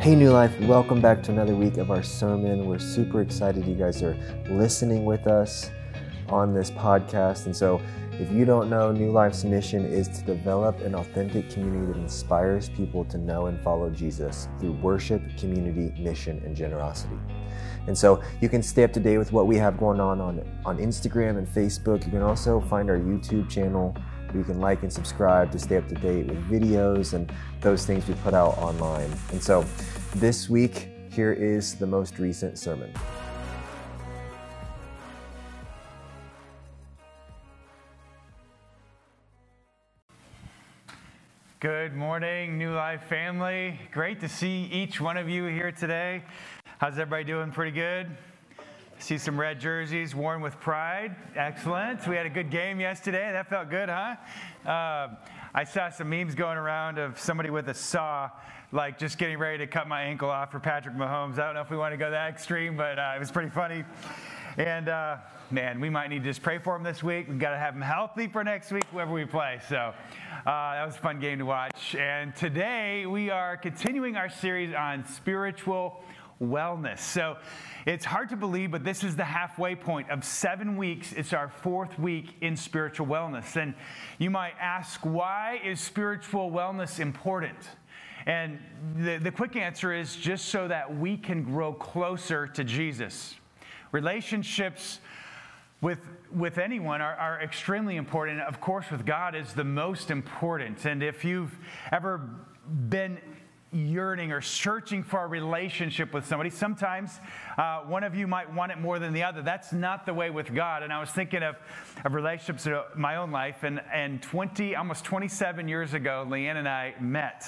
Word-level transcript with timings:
Hey, 0.00 0.14
New 0.14 0.30
Life, 0.30 0.58
welcome 0.60 1.02
back 1.02 1.22
to 1.24 1.30
another 1.30 1.54
week 1.54 1.76
of 1.76 1.90
our 1.90 2.02
sermon. 2.02 2.64
We're 2.64 2.78
super 2.78 3.20
excited 3.20 3.66
you 3.66 3.74
guys 3.74 4.02
are 4.02 4.16
listening 4.48 5.04
with 5.04 5.26
us 5.26 5.70
on 6.30 6.54
this 6.54 6.70
podcast. 6.70 7.44
And 7.44 7.54
so, 7.54 7.82
if 8.12 8.32
you 8.32 8.46
don't 8.46 8.70
know, 8.70 8.92
New 8.92 9.10
Life's 9.10 9.44
mission 9.44 9.84
is 9.84 10.08
to 10.08 10.24
develop 10.24 10.80
an 10.80 10.94
authentic 10.94 11.50
community 11.50 11.92
that 11.92 11.98
inspires 11.98 12.70
people 12.70 13.04
to 13.04 13.18
know 13.18 13.44
and 13.48 13.60
follow 13.60 13.90
Jesus 13.90 14.48
through 14.58 14.72
worship, 14.72 15.20
community, 15.36 15.94
mission, 16.02 16.40
and 16.46 16.56
generosity. 16.56 17.18
And 17.86 17.96
so 17.96 18.22
you 18.40 18.48
can 18.48 18.62
stay 18.62 18.84
up 18.84 18.94
to 18.94 19.00
date 19.00 19.18
with 19.18 19.32
what 19.32 19.46
we 19.46 19.56
have 19.56 19.76
going 19.76 20.00
on 20.00 20.18
on, 20.18 20.40
on 20.64 20.78
Instagram 20.78 21.36
and 21.36 21.46
Facebook. 21.46 22.06
You 22.06 22.12
can 22.12 22.22
also 22.22 22.58
find 22.58 22.88
our 22.88 22.98
YouTube 22.98 23.50
channel 23.50 23.94
you 24.34 24.44
can 24.44 24.60
like 24.60 24.82
and 24.82 24.92
subscribe 24.92 25.50
to 25.52 25.58
stay 25.58 25.76
up 25.76 25.88
to 25.88 25.94
date 25.94 26.26
with 26.26 26.50
videos 26.50 27.14
and 27.14 27.32
those 27.60 27.86
things 27.86 28.06
we 28.08 28.14
put 28.14 28.34
out 28.34 28.56
online. 28.58 29.10
And 29.32 29.42
so 29.42 29.64
this 30.16 30.48
week, 30.48 30.88
here 31.10 31.32
is 31.32 31.74
the 31.74 31.86
most 31.86 32.18
recent 32.18 32.58
sermon. 32.58 32.92
Good 41.60 41.94
morning, 41.94 42.56
New 42.56 42.72
Life 42.72 43.02
family. 43.04 43.78
Great 43.92 44.20
to 44.20 44.28
see 44.28 44.62
each 44.72 44.98
one 44.98 45.18
of 45.18 45.28
you 45.28 45.44
here 45.44 45.72
today. 45.72 46.22
How's 46.78 46.94
everybody 46.94 47.24
doing? 47.24 47.50
Pretty 47.50 47.72
good? 47.72 48.06
See 49.00 49.16
some 49.16 49.40
red 49.40 49.58
jerseys 49.58 50.14
worn 50.14 50.42
with 50.42 50.60
pride. 50.60 51.16
Excellent. 51.34 52.06
We 52.06 52.16
had 52.16 52.26
a 52.26 52.30
good 52.30 52.50
game 52.50 52.78
yesterday. 52.80 53.32
That 53.32 53.48
felt 53.48 53.70
good, 53.70 53.88
huh? 53.88 54.16
Uh, 54.68 55.14
I 55.54 55.64
saw 55.64 55.88
some 55.88 56.10
memes 56.10 56.34
going 56.34 56.58
around 56.58 56.98
of 56.98 57.18
somebody 57.18 57.48
with 57.48 57.70
a 57.70 57.74
saw, 57.74 58.28
like 58.72 58.98
just 58.98 59.16
getting 59.16 59.38
ready 59.38 59.56
to 59.56 59.66
cut 59.66 59.88
my 59.88 60.02
ankle 60.02 60.28
off 60.28 60.52
for 60.52 60.60
Patrick 60.60 60.96
Mahomes. 60.96 61.38
I 61.38 61.46
don't 61.46 61.54
know 61.54 61.62
if 61.62 61.70
we 61.70 61.78
want 61.78 61.94
to 61.94 61.96
go 61.96 62.10
that 62.10 62.28
extreme, 62.28 62.76
but 62.76 62.98
uh, 62.98 63.12
it 63.16 63.18
was 63.18 63.30
pretty 63.30 63.48
funny. 63.48 63.84
And 64.58 64.90
uh, 64.90 65.16
man, 65.50 65.80
we 65.80 65.88
might 65.88 66.10
need 66.10 66.22
to 66.22 66.28
just 66.28 66.42
pray 66.42 66.58
for 66.58 66.76
him 66.76 66.82
this 66.82 67.02
week. 67.02 67.26
We've 67.26 67.38
got 67.38 67.52
to 67.52 67.58
have 67.58 67.74
him 67.74 67.80
healthy 67.80 68.28
for 68.28 68.44
next 68.44 68.70
week, 68.70 68.84
whoever 68.92 69.12
we 69.12 69.24
play. 69.24 69.60
So 69.66 69.76
uh, 69.76 69.94
that 70.44 70.84
was 70.84 70.96
a 70.96 70.98
fun 70.98 71.20
game 71.20 71.38
to 71.38 71.46
watch. 71.46 71.94
And 71.94 72.36
today 72.36 73.06
we 73.06 73.30
are 73.30 73.56
continuing 73.56 74.16
our 74.16 74.28
series 74.28 74.74
on 74.74 75.06
spiritual 75.06 76.04
wellness. 76.40 77.00
So 77.00 77.36
it's 77.86 78.04
hard 78.04 78.28
to 78.30 78.36
believe, 78.36 78.70
but 78.70 78.84
this 78.84 79.04
is 79.04 79.16
the 79.16 79.24
halfway 79.24 79.74
point 79.74 80.10
of 80.10 80.24
seven 80.24 80.76
weeks. 80.76 81.12
It's 81.12 81.32
our 81.32 81.48
fourth 81.48 81.98
week 81.98 82.36
in 82.40 82.56
spiritual 82.56 83.06
wellness. 83.06 83.56
And 83.56 83.74
you 84.18 84.30
might 84.30 84.54
ask, 84.60 85.00
why 85.04 85.60
is 85.64 85.80
spiritual 85.80 86.50
wellness 86.50 86.98
important? 86.98 87.58
And 88.26 88.58
the, 88.96 89.18
the 89.18 89.30
quick 89.30 89.56
answer 89.56 89.92
is 89.92 90.16
just 90.16 90.46
so 90.46 90.68
that 90.68 90.98
we 90.98 91.16
can 91.16 91.42
grow 91.42 91.72
closer 91.72 92.46
to 92.48 92.64
Jesus. 92.64 93.34
Relationships 93.92 95.00
with, 95.80 96.00
with 96.30 96.58
anyone 96.58 97.00
are, 97.00 97.14
are 97.16 97.40
extremely 97.40 97.96
important. 97.96 98.40
Of 98.40 98.60
course, 98.60 98.90
with 98.90 99.06
God 99.06 99.34
is 99.34 99.54
the 99.54 99.64
most 99.64 100.10
important. 100.10 100.84
And 100.84 101.02
if 101.02 101.24
you've 101.24 101.58
ever 101.90 102.18
been 102.88 103.18
yearning 103.72 104.32
or 104.32 104.40
searching 104.40 105.02
for 105.02 105.24
a 105.24 105.26
relationship 105.26 106.12
with 106.12 106.26
somebody. 106.26 106.50
Sometimes 106.50 107.20
uh, 107.56 107.80
one 107.80 108.02
of 108.02 108.14
you 108.14 108.26
might 108.26 108.52
want 108.52 108.72
it 108.72 108.78
more 108.78 108.98
than 108.98 109.12
the 109.12 109.22
other. 109.22 109.42
That's 109.42 109.72
not 109.72 110.06
the 110.06 110.14
way 110.14 110.30
with 110.30 110.52
God. 110.54 110.82
And 110.82 110.92
I 110.92 111.00
was 111.00 111.10
thinking 111.10 111.42
of, 111.42 111.56
of 112.04 112.14
relationships 112.14 112.66
in 112.66 112.80
my 112.96 113.16
own 113.16 113.30
life. 113.30 113.62
And, 113.62 113.80
and 113.92 114.20
20, 114.22 114.74
almost 114.74 115.04
27 115.04 115.68
years 115.68 115.94
ago, 115.94 116.26
Leanne 116.28 116.56
and 116.56 116.68
I 116.68 116.94
met. 117.00 117.46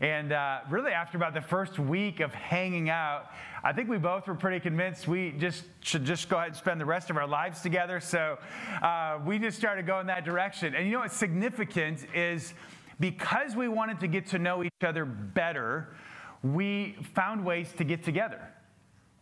And 0.00 0.32
uh, 0.32 0.60
really, 0.70 0.92
after 0.92 1.16
about 1.16 1.34
the 1.34 1.40
first 1.40 1.80
week 1.80 2.20
of 2.20 2.32
hanging 2.32 2.88
out, 2.88 3.32
I 3.64 3.72
think 3.72 3.88
we 3.88 3.98
both 3.98 4.28
were 4.28 4.36
pretty 4.36 4.60
convinced 4.60 5.08
we 5.08 5.32
just 5.32 5.64
should 5.80 6.04
just 6.04 6.28
go 6.28 6.36
ahead 6.36 6.48
and 6.48 6.56
spend 6.56 6.80
the 6.80 6.84
rest 6.84 7.10
of 7.10 7.16
our 7.16 7.26
lives 7.26 7.62
together. 7.62 7.98
So 7.98 8.38
uh, 8.80 9.18
we 9.26 9.40
just 9.40 9.58
started 9.58 9.86
going 9.86 10.06
that 10.06 10.24
direction. 10.24 10.76
And 10.76 10.86
you 10.86 10.92
know 10.92 11.00
what's 11.00 11.16
significant 11.16 12.06
is 12.14 12.54
because 13.00 13.54
we 13.54 13.68
wanted 13.68 14.00
to 14.00 14.08
get 14.08 14.26
to 14.28 14.38
know 14.38 14.64
each 14.64 14.72
other 14.82 15.04
better, 15.04 15.94
we 16.42 16.96
found 17.14 17.44
ways 17.44 17.72
to 17.78 17.84
get 17.84 18.02
together. 18.02 18.40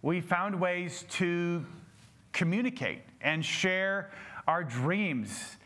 We 0.02 0.20
found 0.20 0.60
ways 0.60 1.04
to 1.10 1.64
communicate 2.32 3.02
and 3.20 3.44
share 3.44 4.10
our 4.46 4.62
dreams 4.62 5.56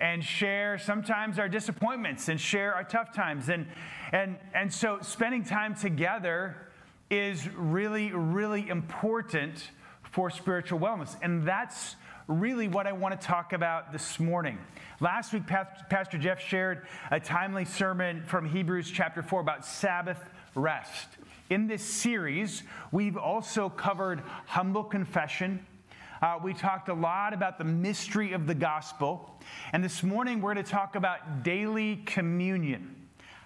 and 0.00 0.22
share 0.22 0.78
sometimes 0.78 1.38
our 1.38 1.48
disappointments 1.48 2.28
and 2.28 2.40
share 2.40 2.74
our 2.74 2.82
tough 2.82 3.14
times. 3.14 3.48
And, 3.48 3.66
and, 4.10 4.36
and 4.52 4.72
so 4.72 4.98
spending 5.00 5.44
time 5.44 5.76
together 5.76 6.56
is 7.08 7.48
really, 7.48 8.10
really 8.10 8.68
important 8.68 9.70
for 10.02 10.28
spiritual 10.28 10.80
wellness. 10.80 11.16
And 11.22 11.46
that's 11.46 11.94
really 12.32 12.66
what 12.66 12.86
I 12.86 12.92
want 12.92 13.18
to 13.18 13.26
talk 13.26 13.52
about 13.52 13.92
this 13.92 14.18
morning. 14.18 14.58
Last 15.00 15.32
week, 15.32 15.46
Pastor 15.46 16.18
Jeff 16.18 16.40
shared 16.40 16.86
a 17.10 17.20
timely 17.20 17.64
sermon 17.64 18.24
from 18.24 18.48
Hebrews 18.48 18.90
chapter 18.90 19.22
4 19.22 19.40
about 19.40 19.66
Sabbath 19.66 20.18
rest. 20.54 21.08
In 21.50 21.66
this 21.66 21.82
series, 21.82 22.62
we've 22.90 23.16
also 23.16 23.68
covered 23.68 24.22
humble 24.46 24.82
confession. 24.82 25.64
Uh, 26.22 26.38
we 26.42 26.54
talked 26.54 26.88
a 26.88 26.94
lot 26.94 27.34
about 27.34 27.58
the 27.58 27.64
mystery 27.64 28.32
of 28.32 28.46
the 28.46 28.54
gospel. 28.54 29.38
And 29.72 29.84
this 29.84 30.02
morning, 30.02 30.40
we're 30.40 30.54
going 30.54 30.64
to 30.64 30.70
talk 30.70 30.96
about 30.96 31.42
daily 31.42 31.96
communion. 32.06 32.96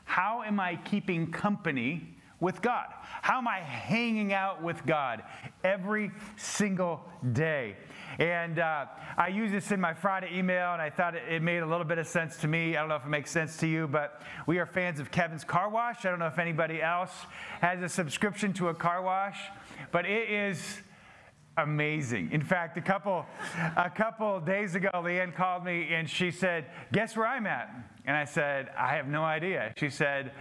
How 0.05 0.43
am 0.43 0.61
I 0.61 0.77
keeping 0.77 1.33
company 1.33 2.15
with 2.39 2.63
God? 2.63 2.87
How 3.23 3.39
am 3.39 3.49
I 3.49 3.61
hanging 3.61 4.33
out 4.33 4.63
with 4.63 4.85
God 4.87 5.25
every 5.65 6.13
single 6.37 7.03
day? 7.33 7.77
And 8.19 8.59
uh, 8.59 8.87
I 9.17 9.29
use 9.29 9.51
this 9.51 9.73
in 9.73 9.81
my 9.81 9.93
Friday 9.93 10.31
email, 10.33 10.73
and 10.73 10.81
I 10.81 10.91
thought 10.91 11.15
it, 11.15 11.23
it, 11.29 11.43
made 11.43 11.59
a 11.59 11.67
little 11.67 11.85
bit 11.85 11.99
of 11.99 12.07
sense 12.07 12.37
to 12.39 12.49
me. 12.49 12.77
I 12.77 12.81
don't 12.81 12.89
know 12.89 12.97
if 12.97 13.05
it 13.05 13.09
makes 13.09 13.31
sense 13.31 13.57
to 13.59 13.67
you, 13.67 13.87
but 13.87 14.23
we 14.47 14.59
are 14.59 14.67
fans 14.67 15.01
of 15.01 15.11
Kevin's 15.11 15.45
Car 15.45 15.69
Wash. 15.69 16.05
I 16.07 16.11
don't 16.11 16.19
know 16.19 16.27
if 16.27 16.39
anybody 16.39 16.81
else 16.81 17.13
has 17.61 17.83
a 17.83 17.89
subscription 17.89 18.53
to 18.55 18.69
a 18.69 18.75
car 18.75 19.03
wash, 19.03 19.39
but 19.93 20.07
it 20.07 20.31
is 20.31 20.81
amazing. 21.59 22.31
In 22.33 22.43
fact, 22.43 22.77
a 22.77 22.83
couple, 22.83 23.25
a 23.77 23.91
couple 23.91 24.41
days 24.41 24.75
ago, 24.75 24.91
Leanne 24.95 25.35
called 25.35 25.65
me 25.65 25.89
and 25.93 26.09
she 26.09 26.31
said, 26.31 26.67
Guess 26.93 27.17
where 27.17 27.27
I'm 27.27 27.47
at? 27.47 27.75
And 28.05 28.17
I 28.17 28.25
said, 28.25 28.71
I 28.77 28.95
have 28.95 29.09
no 29.09 29.25
idea. 29.25 29.73
She 29.77 29.91
said, 29.91 30.33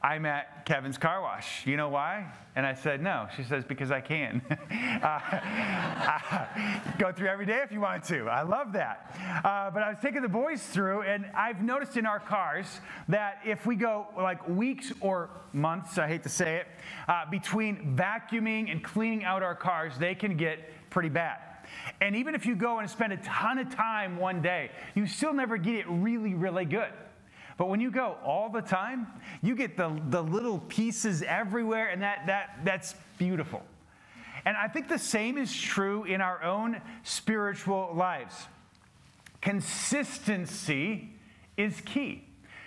I'm 0.00 0.26
at 0.26 0.64
Kevin's 0.64 0.96
car 0.96 1.20
wash. 1.20 1.66
You 1.66 1.76
know 1.76 1.88
why? 1.88 2.32
And 2.54 2.64
I 2.64 2.74
said, 2.74 3.02
no. 3.02 3.26
She 3.36 3.42
says, 3.42 3.64
because 3.64 3.90
I 3.90 4.00
can. 4.00 4.42
uh, 5.02 6.46
go 6.98 7.12
through 7.12 7.28
every 7.28 7.46
day 7.46 7.60
if 7.64 7.72
you 7.72 7.80
want 7.80 8.04
to. 8.04 8.28
I 8.28 8.42
love 8.42 8.72
that. 8.74 9.16
Uh, 9.44 9.70
but 9.70 9.82
I 9.82 9.90
was 9.90 9.98
taking 10.00 10.22
the 10.22 10.28
boys 10.28 10.62
through, 10.62 11.02
and 11.02 11.26
I've 11.34 11.62
noticed 11.62 11.96
in 11.96 12.06
our 12.06 12.20
cars 12.20 12.80
that 13.08 13.40
if 13.44 13.66
we 13.66 13.74
go 13.74 14.06
like 14.16 14.48
weeks 14.48 14.92
or 15.00 15.30
months, 15.52 15.98
I 15.98 16.06
hate 16.06 16.22
to 16.22 16.28
say 16.28 16.56
it, 16.56 16.66
uh, 17.08 17.28
between 17.28 17.96
vacuuming 17.96 18.70
and 18.70 18.82
cleaning 18.84 19.24
out 19.24 19.42
our 19.42 19.56
cars, 19.56 19.94
they 19.98 20.14
can 20.14 20.36
get 20.36 20.60
pretty 20.90 21.08
bad. 21.08 21.38
And 22.00 22.14
even 22.16 22.34
if 22.34 22.46
you 22.46 22.54
go 22.54 22.78
and 22.78 22.88
spend 22.88 23.12
a 23.12 23.18
ton 23.18 23.58
of 23.58 23.74
time 23.74 24.16
one 24.16 24.42
day, 24.42 24.70
you 24.94 25.06
still 25.06 25.34
never 25.34 25.56
get 25.56 25.74
it 25.74 25.86
really, 25.88 26.34
really 26.34 26.64
good. 26.64 26.92
But 27.58 27.68
when 27.68 27.80
you 27.80 27.90
go 27.90 28.16
all 28.24 28.48
the 28.48 28.62
time, 28.62 29.08
you 29.42 29.54
get 29.54 29.76
the, 29.76 30.00
the 30.08 30.22
little 30.22 30.60
pieces 30.60 31.22
everywhere, 31.22 31.88
and 31.88 32.00
that, 32.02 32.26
that, 32.28 32.60
that's 32.64 32.94
beautiful. 33.18 33.62
And 34.46 34.56
I 34.56 34.68
think 34.68 34.88
the 34.88 34.98
same 34.98 35.36
is 35.36 35.54
true 35.54 36.04
in 36.04 36.20
our 36.20 36.42
own 36.42 36.80
spiritual 37.02 37.92
lives. 37.94 38.46
Consistency 39.40 41.10
is 41.56 41.80
key. 41.82 42.24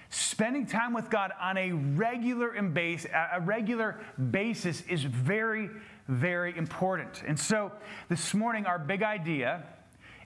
Spending 0.09 0.65
time 0.65 0.93
with 0.93 1.09
God 1.09 1.31
on 1.39 1.57
a 1.57 1.71
regular, 1.71 2.53
a 2.53 3.39
regular 3.39 3.97
basis 4.29 4.81
is 4.89 5.05
very, 5.05 5.69
very 6.09 6.57
important. 6.57 7.23
And 7.25 7.39
so 7.39 7.71
this 8.09 8.33
morning, 8.33 8.65
our 8.65 8.77
big 8.77 9.03
idea 9.03 9.63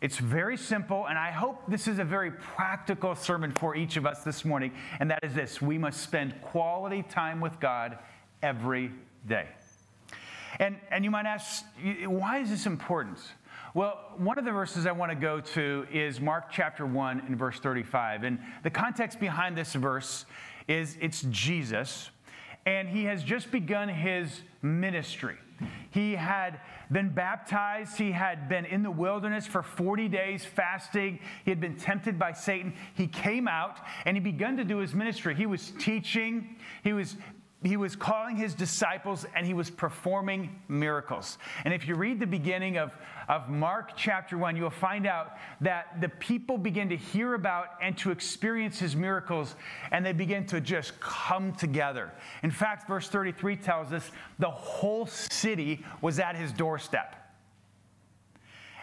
it's 0.01 0.17
very 0.17 0.57
simple, 0.57 1.07
and 1.07 1.17
I 1.17 1.31
hope 1.31 1.63
this 1.67 1.87
is 1.87 1.99
a 1.99 2.03
very 2.03 2.31
practical 2.31 3.15
sermon 3.15 3.51
for 3.51 3.75
each 3.75 3.97
of 3.97 4.05
us 4.05 4.23
this 4.23 4.43
morning, 4.43 4.71
and 4.99 5.09
that 5.11 5.23
is 5.23 5.33
this 5.33 5.61
we 5.61 5.77
must 5.77 6.01
spend 6.01 6.41
quality 6.41 7.03
time 7.03 7.39
with 7.39 7.59
God 7.59 7.97
every 8.43 8.91
day. 9.27 9.47
And, 10.59 10.77
and 10.91 11.03
you 11.03 11.11
might 11.11 11.25
ask, 11.25 11.65
why 12.05 12.39
is 12.39 12.49
this 12.49 12.65
important? 12.65 13.19
Well, 13.73 13.99
one 14.17 14.37
of 14.37 14.45
the 14.45 14.51
verses 14.51 14.85
I 14.85 14.93
want 14.93 15.11
to 15.11 15.17
go 15.17 15.41
to 15.41 15.85
is 15.91 16.21
Mark 16.21 16.45
chapter 16.49 16.85
1 16.85 17.23
and 17.27 17.37
verse 17.37 17.59
35. 17.59 18.23
And 18.23 18.39
the 18.63 18.69
context 18.69 19.19
behind 19.19 19.57
this 19.57 19.73
verse 19.73 20.25
is 20.67 20.97
it's 21.01 21.23
Jesus, 21.29 22.09
and 22.65 22.87
he 22.87 23.03
has 23.05 23.23
just 23.23 23.51
begun 23.51 23.89
his 23.89 24.41
ministry. 24.61 25.35
He 25.91 26.15
had 26.15 26.59
been 26.91 27.09
baptized. 27.09 27.97
He 27.97 28.11
had 28.11 28.49
been 28.49 28.65
in 28.65 28.83
the 28.83 28.91
wilderness 28.91 29.47
for 29.47 29.63
40 29.63 30.07
days 30.07 30.45
fasting. 30.45 31.19
He 31.43 31.51
had 31.51 31.61
been 31.61 31.75
tempted 31.75 32.19
by 32.19 32.33
Satan. 32.33 32.73
He 32.95 33.07
came 33.07 33.47
out 33.47 33.77
and 34.05 34.17
he 34.17 34.21
began 34.21 34.57
to 34.57 34.63
do 34.63 34.77
his 34.77 34.93
ministry. 34.93 35.35
He 35.35 35.45
was 35.45 35.71
teaching, 35.79 36.57
he 36.83 36.93
was 36.93 37.17
he 37.65 37.77
was 37.77 37.95
calling 37.95 38.35
his 38.35 38.53
disciples 38.53 39.25
and 39.35 39.45
he 39.45 39.53
was 39.53 39.69
performing 39.69 40.59
miracles. 40.67 41.37
And 41.63 41.73
if 41.73 41.87
you 41.87 41.95
read 41.95 42.19
the 42.19 42.27
beginning 42.27 42.77
of, 42.77 42.93
of 43.27 43.49
Mark 43.49 43.93
chapter 43.95 44.37
1, 44.37 44.55
you'll 44.55 44.69
find 44.69 45.07
out 45.07 45.37
that 45.61 45.99
the 45.99 46.09
people 46.09 46.57
begin 46.59 46.89
to 46.89 46.97
hear 46.97 47.33
about 47.33 47.69
and 47.81 47.97
to 47.97 48.11
experience 48.11 48.77
his 48.77 48.95
miracles, 48.95 49.55
and 49.91 50.05
they 50.05 50.13
begin 50.13 50.45
to 50.47 50.61
just 50.61 50.99
come 50.99 51.53
together. 51.53 52.11
In 52.43 52.51
fact, 52.51 52.87
verse 52.87 53.07
33 53.09 53.55
tells 53.55 53.91
us 53.91 54.11
the 54.37 54.51
whole 54.51 55.07
city 55.07 55.83
was 56.01 56.19
at 56.19 56.35
his 56.35 56.51
doorstep. 56.51 57.15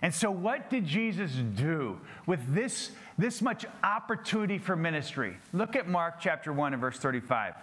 And 0.03 0.13
so, 0.13 0.33
what 0.33 0.69
did 0.69 0.85
Jesus 0.85 1.31
do 1.55 2.01
with 2.27 2.41
this, 2.53 2.91
this 3.17 3.41
much 3.41 3.65
opportunity 3.85 4.59
for 4.59 4.75
ministry? 4.75 5.37
Look 5.53 5.77
at 5.77 5.87
Mark 5.87 6.17
chapter 6.19 6.53
1 6.53 6.73
and 6.73 6.81
verse 6.81 6.99
35. 6.99 7.55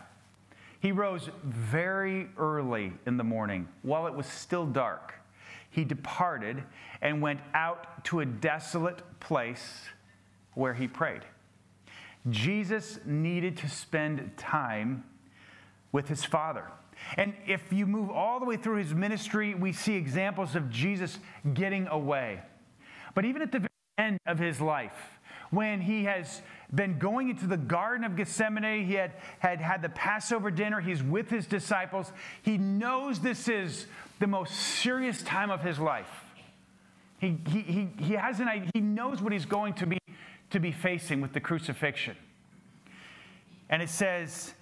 He 0.80 0.92
rose 0.92 1.30
very 1.44 2.30
early 2.38 2.94
in 3.06 3.18
the 3.18 3.24
morning 3.24 3.68
while 3.82 4.08
it 4.08 4.14
was 4.14 4.26
still 4.26 4.66
dark. 4.66 5.14
He 5.70 5.84
departed 5.84 6.64
and 7.02 7.22
went 7.22 7.42
out 7.54 8.04
to 8.06 8.22
a 8.22 8.26
desolate 8.26 9.02
place 9.20 9.84
where 10.54 10.74
he 10.74 10.88
prayed. 10.88 11.22
Jesus 12.30 13.00
needed 13.06 13.58
to 13.58 13.70
spend 13.70 14.32
time 14.38 15.04
with 15.92 16.08
his 16.08 16.24
Father. 16.26 16.66
And 17.16 17.34
if 17.48 17.72
you 17.72 17.86
move 17.86 18.10
all 18.10 18.40
the 18.40 18.46
way 18.46 18.58
through 18.58 18.78
his 18.78 18.94
ministry, 18.94 19.54
we 19.54 19.72
see 19.72 19.96
examples 19.96 20.56
of 20.56 20.70
Jesus 20.70 21.18
getting 21.54 21.88
away. 21.88 22.42
But 23.16 23.26
even 23.26 23.42
at 23.42 23.52
the 23.52 23.68
end 23.98 24.20
of 24.26 24.38
his 24.38 24.60
life, 24.60 25.20
when 25.50 25.82
he 25.82 26.04
has 26.04 26.42
been 26.74 27.00
going 27.00 27.30
into 27.30 27.48
the 27.48 27.58
Garden 27.58 28.04
of 28.04 28.16
Gethsemane. 28.16 28.86
He 28.86 28.94
had, 28.94 29.14
had 29.40 29.60
had 29.60 29.82
the 29.82 29.90
Passover 29.90 30.52
dinner. 30.52 30.80
He's 30.80 31.02
with 31.02 31.30
his 31.30 31.48
disciples. 31.48 32.12
He 32.42 32.58
knows 32.58 33.20
this 33.20 33.48
is 33.48 33.88
the 34.20 34.28
most 34.28 34.54
serious 34.54 35.22
time 35.24 35.50
of 35.50 35.62
his 35.62 35.80
life. 35.80 36.10
He, 37.20 37.38
he, 37.48 37.62
he, 37.62 37.90
he, 37.98 38.14
has 38.14 38.40
an 38.40 38.48
idea, 38.48 38.70
he 38.74 38.82
knows 38.82 39.22
what 39.22 39.34
he's 39.34 39.46
going 39.46 39.74
to 39.76 39.88
be, 39.88 39.98
to 40.52 40.60
be 40.60 40.72
facing 40.72 41.22
with 41.22 41.34
the 41.34 41.40
crucifixion. 41.40 42.16
And 43.70 43.82
it 43.82 43.90
says 43.90 44.54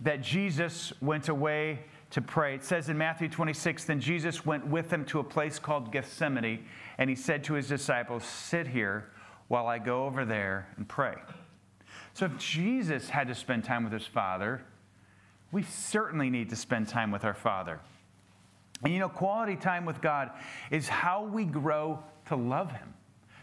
that 0.00 0.22
Jesus 0.22 0.92
went 1.00 1.28
away 1.28 1.80
to 2.10 2.22
pray. 2.22 2.54
It 2.54 2.64
says 2.64 2.88
in 2.88 2.96
Matthew 2.96 3.28
26, 3.28 3.84
then 3.84 4.00
Jesus 4.00 4.46
went 4.46 4.66
with 4.66 4.88
them 4.88 5.04
to 5.06 5.20
a 5.20 5.24
place 5.24 5.58
called 5.58 5.92
Gethsemane, 5.92 6.64
and 6.98 7.10
he 7.10 7.16
said 7.16 7.44
to 7.44 7.54
his 7.54 7.68
disciples, 7.68 8.24
Sit 8.24 8.66
here 8.66 9.10
while 9.48 9.66
I 9.66 9.78
go 9.78 10.04
over 10.04 10.24
there 10.24 10.68
and 10.76 10.88
pray. 10.88 11.16
So 12.14 12.26
if 12.26 12.36
Jesus 12.38 13.08
had 13.08 13.28
to 13.28 13.34
spend 13.34 13.64
time 13.64 13.84
with 13.84 13.92
his 13.92 14.06
Father, 14.06 14.62
we 15.52 15.62
certainly 15.62 16.30
need 16.30 16.50
to 16.50 16.56
spend 16.56 16.88
time 16.88 17.10
with 17.10 17.24
our 17.24 17.34
Father. 17.34 17.80
And 18.82 18.92
you 18.92 18.98
know, 18.98 19.08
quality 19.08 19.56
time 19.56 19.84
with 19.84 20.00
God 20.00 20.30
is 20.70 20.88
how 20.88 21.24
we 21.24 21.44
grow 21.44 22.02
to 22.26 22.36
love 22.36 22.70
Him. 22.72 22.94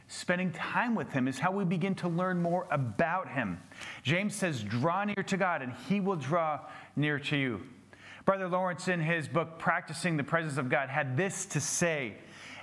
Spending 0.08 0.52
time 0.52 0.96
with 0.96 1.12
Him 1.12 1.28
is 1.28 1.38
how 1.38 1.52
we 1.52 1.66
begin 1.66 1.94
to 1.96 2.08
learn 2.08 2.42
more 2.42 2.66
about 2.72 3.30
Him. 3.30 3.60
James 4.04 4.34
says, 4.34 4.64
Draw 4.64 5.06
near 5.06 5.24
to 5.28 5.38
God, 5.38 5.62
and 5.62 5.74
He 5.88 6.00
will 6.00 6.16
draw 6.16 6.62
near 6.96 7.20
to 7.20 7.38
you. 7.38 7.62
Brother 8.26 8.48
Lawrence, 8.48 8.88
in 8.88 9.00
his 9.00 9.28
book, 9.28 9.58
Practicing 9.60 10.18
the 10.18 10.24
Presence 10.24 10.58
of 10.58 10.70
God, 10.70 10.90
had 10.90 11.16
this 11.16 11.46
to 11.48 11.62
say 11.62 12.16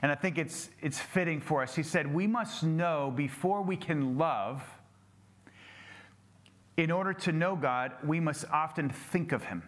and 0.04 0.12
I 0.12 0.16
think 0.16 0.36
it's, 0.36 0.68
it's 0.82 0.98
fitting 0.98 1.40
for 1.40 1.62
us. 1.62 1.74
He 1.74 1.82
said, 1.82 2.12
We 2.12 2.26
must 2.26 2.62
know 2.62 3.10
before 3.16 3.62
we 3.62 3.74
can 3.74 4.18
love, 4.18 4.62
in 6.76 6.91
order 6.91 7.12
to 7.12 7.32
know 7.32 7.56
God, 7.56 7.93
we 8.05 8.21
must 8.21 8.44
often 8.53 8.91
think 8.91 9.32
of 9.32 9.44
Him. 9.44 9.62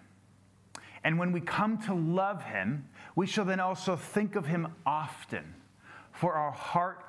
And 1.05 1.19
when 1.19 1.31
we 1.31 1.41
come 1.41 1.79
to 1.82 1.94
love 1.94 2.43
Him, 2.43 2.88
we 3.14 3.26
shall 3.26 3.44
then 3.44 3.61
also 3.61 3.97
think 3.97 4.35
of 4.35 4.47
Him 4.47 4.69
often, 4.85 5.55
for 6.12 6.35
our 6.35 6.50
heart 6.50 7.05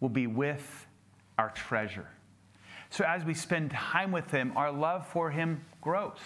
will 0.00 0.10
be 0.10 0.26
with 0.26 0.86
our 1.38 1.50
treasure. 1.50 2.08
So 2.90 3.04
as 3.04 3.24
we 3.24 3.34
spend 3.34 3.70
time 3.70 4.12
with 4.12 4.30
Him, 4.30 4.52
our 4.56 4.70
love 4.70 5.06
for 5.06 5.30
Him 5.30 5.64
grows. 5.80 6.18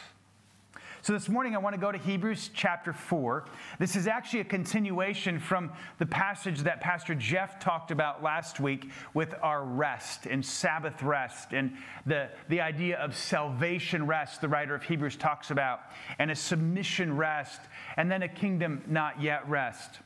So 1.04 1.12
this 1.12 1.28
morning 1.28 1.54
I 1.54 1.58
want 1.58 1.74
to 1.74 1.80
go 1.80 1.92
to 1.92 1.98
Hebrews 1.98 2.48
chapter 2.54 2.94
4. 2.94 3.44
This 3.78 3.94
is 3.94 4.06
actually 4.06 4.40
a 4.40 4.44
continuation 4.44 5.38
from 5.38 5.70
the 5.98 6.06
passage 6.06 6.60
that 6.60 6.80
Pastor 6.80 7.14
Jeff 7.14 7.60
talked 7.60 7.90
about 7.90 8.22
last 8.22 8.58
week 8.58 8.88
with 9.12 9.34
our 9.42 9.66
rest 9.66 10.24
and 10.24 10.42
Sabbath 10.42 11.02
rest 11.02 11.52
and 11.52 11.76
the, 12.06 12.30
the 12.48 12.62
idea 12.62 12.96
of 12.96 13.14
salvation 13.14 14.06
rest, 14.06 14.40
the 14.40 14.48
writer 14.48 14.74
of 14.74 14.82
Hebrews 14.82 15.16
talks 15.16 15.50
about, 15.50 15.80
and 16.18 16.30
a 16.30 16.34
submission 16.34 17.14
rest, 17.14 17.60
and 17.98 18.10
then 18.10 18.22
a 18.22 18.28
kingdom 18.28 18.82
not 18.86 19.20
yet 19.20 19.46
rest. 19.46 19.98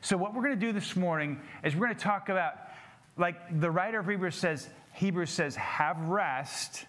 So 0.00 0.16
what 0.16 0.34
we're 0.34 0.42
going 0.42 0.58
to 0.58 0.66
do 0.66 0.72
this 0.72 0.96
morning 0.96 1.40
is 1.62 1.76
we're 1.76 1.86
going 1.86 1.96
to 1.96 2.02
talk 2.02 2.30
about, 2.30 2.54
like 3.16 3.60
the 3.60 3.70
writer 3.70 4.00
of 4.00 4.08
Hebrews 4.08 4.34
says, 4.34 4.68
Hebrews 4.92 5.30
says, 5.30 5.54
have 5.54 6.00
rest 6.00 6.86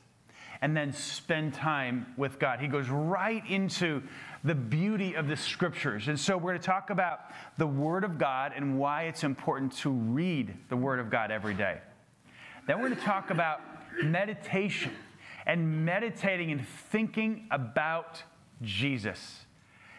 and 0.63 0.77
then 0.77 0.94
spend 0.94 1.54
time 1.54 2.06
with 2.15 2.39
God. 2.39 2.62
He 2.62 2.69
goes 2.69 2.88
right 2.88 3.44
into 3.50 4.01
the 4.45 4.56
beauty 4.56 5.13
of 5.13 5.27
the 5.27 5.36
scriptures. 5.36 6.07
And 6.07 6.18
so 6.18 6.38
we're 6.38 6.51
going 6.51 6.62
to 6.62 6.65
talk 6.65 6.89
about 6.89 7.19
the 7.57 7.68
Word 7.68 8.06
of 8.06 8.18
God 8.18 8.54
and 8.56 8.80
why 8.80 9.04
it's 9.04 9.25
important 9.25 9.74
to 9.80 9.89
read 9.89 10.56
the 10.69 10.77
Word 10.77 11.01
of 11.01 11.10
God 11.10 11.31
every 11.31 11.54
day. 11.54 11.81
Then 12.65 12.80
we're 12.80 12.88
going 12.88 12.98
to 12.98 13.06
talk 13.06 13.30
about 13.30 13.60
meditation 14.01 14.94
and 15.45 15.83
meditating 15.83 16.50
and 16.50 16.65
thinking 16.65 17.45
about 17.51 18.24
Jesus 18.62 19.45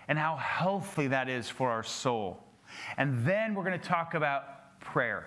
and 0.09 0.19
how 0.19 0.37
healthy 0.37 1.09
that 1.09 1.29
is 1.29 1.47
for 1.47 1.69
our 1.69 1.83
soul. 1.83 2.43
And 2.97 3.27
then 3.27 3.55
we're 3.55 3.65
going 3.65 3.79
to 3.79 3.87
talk 3.87 4.15
about 4.15 4.81
prayer 4.81 5.27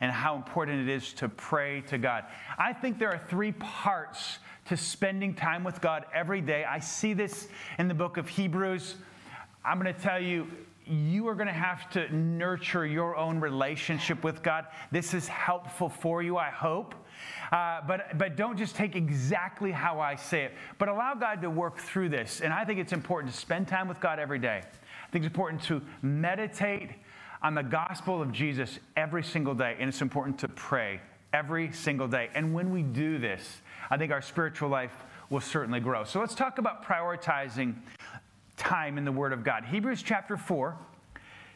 and 0.00 0.10
how 0.10 0.36
important 0.36 0.88
it 0.88 0.92
is 0.92 1.12
to 1.14 1.28
pray 1.28 1.82
to 1.82 1.98
God. 1.98 2.24
I 2.56 2.72
think 2.72 2.98
there 2.98 3.10
are 3.10 3.20
three 3.28 3.52
parts 3.52 4.38
to 4.66 4.76
spending 4.76 5.34
time 5.34 5.64
with 5.64 5.80
God 5.80 6.04
every 6.14 6.40
day. 6.40 6.64
I 6.64 6.78
see 6.78 7.12
this 7.12 7.48
in 7.78 7.88
the 7.88 7.94
book 7.94 8.16
of 8.16 8.28
Hebrews. 8.28 8.96
I'm 9.64 9.80
going 9.80 9.94
to 9.94 10.00
tell 10.00 10.20
you, 10.20 10.46
you 10.86 11.26
are 11.28 11.34
going 11.34 11.46
to 11.46 11.52
have 11.52 11.88
to 11.90 12.14
nurture 12.14 12.86
your 12.86 13.16
own 13.16 13.40
relationship 13.40 14.22
with 14.22 14.42
God. 14.42 14.66
This 14.90 15.14
is 15.14 15.26
helpful 15.28 15.88
for 15.88 16.22
you, 16.22 16.36
I 16.36 16.50
hope. 16.50 16.94
Uh, 17.50 17.80
but, 17.86 18.18
but 18.18 18.36
don't 18.36 18.58
just 18.58 18.74
take 18.74 18.96
exactly 18.96 19.70
how 19.70 20.00
I 20.00 20.16
say 20.16 20.44
it, 20.44 20.52
but 20.78 20.88
allow 20.88 21.14
God 21.14 21.40
to 21.42 21.50
work 21.50 21.78
through 21.78 22.10
this. 22.10 22.40
And 22.40 22.52
I 22.52 22.64
think 22.64 22.80
it's 22.80 22.92
important 22.92 23.32
to 23.32 23.38
spend 23.38 23.68
time 23.68 23.88
with 23.88 24.00
God 24.00 24.18
every 24.18 24.38
day. 24.38 24.62
I 24.62 25.10
think 25.10 25.24
it's 25.24 25.32
important 25.32 25.62
to 25.64 25.80
meditate 26.02 26.90
on 27.42 27.54
the 27.54 27.62
gospel 27.62 28.20
of 28.20 28.32
Jesus 28.32 28.78
every 28.96 29.22
single 29.22 29.54
day. 29.54 29.76
And 29.78 29.88
it's 29.88 30.02
important 30.02 30.38
to 30.40 30.48
pray 30.48 31.00
every 31.32 31.72
single 31.72 32.08
day. 32.08 32.30
And 32.34 32.54
when 32.54 32.70
we 32.70 32.82
do 32.82 33.18
this, 33.18 33.60
I 33.90 33.96
think 33.96 34.12
our 34.12 34.22
spiritual 34.22 34.68
life 34.68 34.94
will 35.30 35.40
certainly 35.40 35.80
grow. 35.80 36.04
So 36.04 36.20
let's 36.20 36.34
talk 36.34 36.58
about 36.58 36.84
prioritizing 36.84 37.74
time 38.56 38.98
in 38.98 39.04
the 39.04 39.12
Word 39.12 39.32
of 39.32 39.44
God. 39.44 39.64
Hebrews 39.64 40.02
chapter 40.02 40.36
4, 40.36 40.76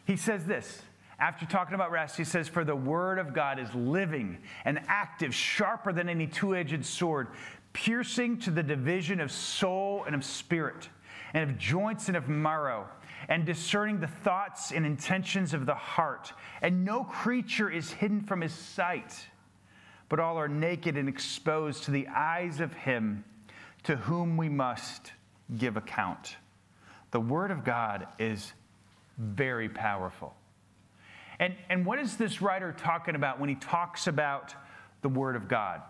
he 0.06 0.16
says 0.16 0.44
this. 0.44 0.82
After 1.20 1.46
talking 1.46 1.74
about 1.74 1.90
rest, 1.90 2.16
he 2.16 2.24
says, 2.24 2.48
For 2.48 2.64
the 2.64 2.76
Word 2.76 3.18
of 3.18 3.34
God 3.34 3.58
is 3.58 3.72
living 3.74 4.38
and 4.64 4.80
active, 4.86 5.34
sharper 5.34 5.92
than 5.92 6.08
any 6.08 6.28
two 6.28 6.54
edged 6.54 6.84
sword, 6.84 7.28
piercing 7.72 8.38
to 8.40 8.50
the 8.50 8.62
division 8.62 9.20
of 9.20 9.32
soul 9.32 10.04
and 10.06 10.14
of 10.14 10.24
spirit, 10.24 10.88
and 11.34 11.50
of 11.50 11.58
joints 11.58 12.08
and 12.08 12.16
of 12.16 12.28
marrow, 12.28 12.86
and 13.28 13.44
discerning 13.44 13.98
the 13.98 14.06
thoughts 14.06 14.70
and 14.70 14.86
intentions 14.86 15.54
of 15.54 15.66
the 15.66 15.74
heart. 15.74 16.32
And 16.62 16.84
no 16.84 17.02
creature 17.02 17.68
is 17.68 17.90
hidden 17.90 18.20
from 18.22 18.40
his 18.40 18.54
sight 18.54 19.26
but 20.08 20.20
all 20.20 20.36
are 20.36 20.48
naked 20.48 20.96
and 20.96 21.08
exposed 21.08 21.84
to 21.84 21.90
the 21.90 22.06
eyes 22.08 22.60
of 22.60 22.72
Him 22.72 23.24
to 23.84 23.96
whom 23.96 24.36
we 24.36 24.48
must 24.48 25.12
give 25.56 25.76
account. 25.76 26.36
The 27.10 27.20
Word 27.20 27.50
of 27.50 27.64
God 27.64 28.06
is 28.18 28.52
very 29.16 29.68
powerful. 29.68 30.34
And, 31.38 31.54
and 31.68 31.86
what 31.86 31.98
is 31.98 32.16
this 32.16 32.42
writer 32.42 32.72
talking 32.72 33.14
about 33.14 33.38
when 33.38 33.48
he 33.48 33.54
talks 33.54 34.06
about 34.06 34.54
the 35.02 35.08
Word 35.08 35.36
of 35.36 35.48
God? 35.48 35.82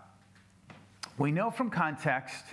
We 1.17 1.31
know 1.31 1.49
from 1.49 1.69
context, 1.69 2.45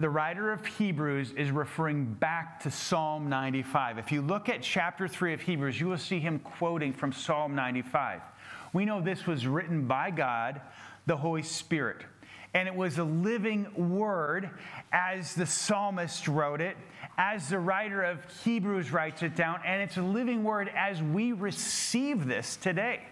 the 0.00 0.08
writer 0.08 0.50
of 0.50 0.64
Hebrews 0.64 1.32
is 1.32 1.50
referring 1.50 2.04
back 2.06 2.60
to 2.60 2.70
Psalm 2.70 3.28
95. 3.28 3.98
If 3.98 4.10
you 4.10 4.22
look 4.22 4.48
at 4.48 4.62
chapter 4.62 5.06
3 5.06 5.34
of 5.34 5.40
Hebrews, 5.42 5.78
you 5.78 5.88
will 5.88 5.98
see 5.98 6.18
him 6.18 6.38
quoting 6.38 6.92
from 6.92 7.12
Psalm 7.12 7.54
95. 7.54 8.22
We 8.72 8.84
know 8.84 9.00
this 9.00 9.26
was 9.26 9.46
written 9.46 9.86
by 9.86 10.10
God, 10.10 10.60
the 11.06 11.16
Holy 11.16 11.42
Spirit. 11.42 12.04
And 12.52 12.66
it 12.66 12.74
was 12.74 12.98
a 12.98 13.04
living 13.04 13.96
word 13.96 14.50
as 14.92 15.34
the 15.34 15.46
psalmist 15.46 16.26
wrote 16.26 16.60
it, 16.60 16.76
as 17.16 17.48
the 17.48 17.58
writer 17.58 18.02
of 18.02 18.18
Hebrews 18.44 18.92
writes 18.92 19.22
it 19.22 19.36
down, 19.36 19.60
and 19.64 19.82
it's 19.82 19.96
a 19.96 20.02
living 20.02 20.42
word 20.42 20.70
as 20.74 21.02
we 21.02 21.32
receive 21.32 22.26
this 22.26 22.56
today. 22.56 23.02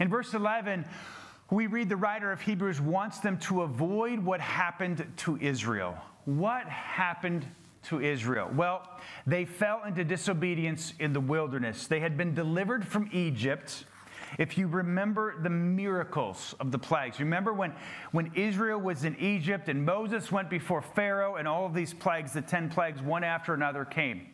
In 0.00 0.08
verse 0.08 0.34
11, 0.34 0.84
we 1.50 1.66
read 1.66 1.88
the 1.88 1.96
writer 1.96 2.32
of 2.32 2.40
Hebrews 2.40 2.80
wants 2.80 3.20
them 3.20 3.38
to 3.40 3.62
avoid 3.62 4.18
what 4.18 4.40
happened 4.40 5.06
to 5.18 5.38
Israel. 5.38 5.96
What 6.24 6.66
happened 6.66 7.46
to 7.84 8.00
Israel? 8.00 8.50
Well, 8.54 8.88
they 9.26 9.44
fell 9.44 9.82
into 9.86 10.02
disobedience 10.02 10.94
in 10.98 11.12
the 11.12 11.20
wilderness. 11.20 11.86
They 11.86 12.00
had 12.00 12.16
been 12.16 12.34
delivered 12.34 12.86
from 12.86 13.10
Egypt. 13.12 13.84
If 14.38 14.56
you 14.56 14.66
remember 14.66 15.40
the 15.42 15.50
miracles 15.50 16.54
of 16.60 16.70
the 16.70 16.78
plagues, 16.78 17.20
remember 17.20 17.52
when, 17.52 17.72
when 18.12 18.32
Israel 18.34 18.80
was 18.80 19.04
in 19.04 19.16
Egypt 19.18 19.68
and 19.68 19.84
Moses 19.84 20.32
went 20.32 20.48
before 20.48 20.82
Pharaoh 20.82 21.36
and 21.36 21.46
all 21.46 21.66
of 21.66 21.74
these 21.74 21.92
plagues, 21.92 22.32
the 22.32 22.42
10 22.42 22.70
plagues, 22.70 23.02
one 23.02 23.24
after 23.24 23.54
another 23.54 23.84
came. 23.84 24.26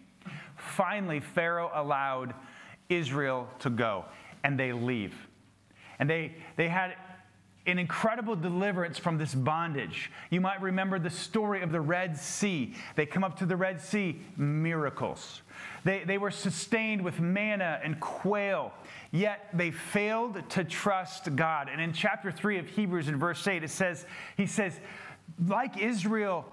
Finally, 0.57 1.21
Pharaoh 1.21 1.71
allowed 1.75 2.35
Israel 2.89 3.49
to 3.61 3.71
go 3.71 4.05
and 4.45 4.59
they 4.59 4.73
leave. 4.73 5.15
And 5.99 6.09
they, 6.09 6.35
they 6.57 6.69
had 6.69 6.95
an 7.67 7.79
incredible 7.79 8.35
deliverance 8.35 8.99
from 8.99 9.19
this 9.19 9.35
bondage. 9.35 10.11
You 10.31 10.41
might 10.41 10.63
remember 10.63 10.99
the 10.99 11.11
story 11.11 11.63
of 11.63 11.71
the 11.71 11.81
Red 11.81 12.17
Sea. 12.17 12.75
They 12.97 13.05
come 13.05 13.25
up 13.25 13.39
to 13.39 13.47
the 13.47 13.57
Red 13.57 13.81
Sea, 13.81 14.21
miracles. 14.37 15.43
They, 15.85 16.05
they 16.05 16.19
were 16.19 16.31
sustained 16.31 17.03
with 17.03 17.21
manna 17.21 17.81
and 17.83 18.01
quail, 18.01 18.73
yet 19.11 19.49
they 19.55 19.71
failed 19.71 20.49
to 20.51 20.65
trust 20.65 21.35
God. 21.37 21.69
And 21.71 21.81
in 21.81 21.93
chapter 21.93 22.31
3 22.31 22.59
of 22.59 22.67
Hebrews, 22.69 23.09
in 23.09 23.19
verse 23.19 23.47
8, 23.47 23.65
it 23.65 23.71
says, 23.71 24.07
He 24.37 24.47
says, 24.47 24.79
like 25.47 25.79
Israel 25.79 26.47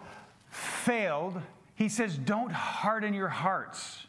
failed, 0.49 1.41
He 1.75 1.89
says, 1.89 2.17
don't 2.17 2.51
harden 2.51 3.13
your 3.13 3.29
hearts. 3.29 4.05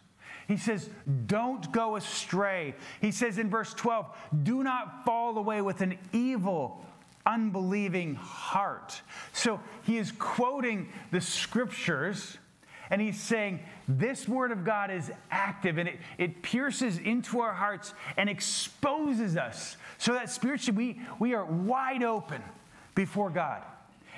He 0.49 0.57
says, 0.57 0.89
Don't 1.27 1.71
go 1.73 1.97
astray. 1.97 2.75
He 3.01 3.11
says 3.11 3.39
in 3.39 3.51
verse 3.51 3.75
12, 3.75 4.07
Do 4.43 4.63
not 4.63 5.05
fall 5.05 5.37
away 5.39 5.61
with 5.61 5.81
an 5.81 5.99
evil, 6.13 6.85
unbelieving 7.25 8.15
heart. 8.15 9.01
So 9.33 9.61
he 9.83 9.99
is 9.99 10.13
quoting 10.13 10.89
the 11.11 11.21
scriptures 11.21 12.39
and 12.91 13.01
he's 13.01 13.21
saying, 13.21 13.61
This 13.89 14.29
word 14.29 14.53
of 14.53 14.65
God 14.65 14.91
is 14.91 15.11
active 15.31 15.79
and 15.79 15.89
it, 15.89 15.99
it 16.19 16.43
pierces 16.43 16.99
into 16.99 17.41
our 17.41 17.53
hearts 17.53 17.95
and 18.17 18.29
exposes 18.29 19.37
us 19.37 19.77
so 19.99 20.13
that 20.13 20.31
spiritually 20.31 20.77
we, 20.77 21.01
we 21.19 21.35
are 21.35 21.45
wide 21.45 22.03
open 22.03 22.43
before 22.95 23.31
God. 23.31 23.63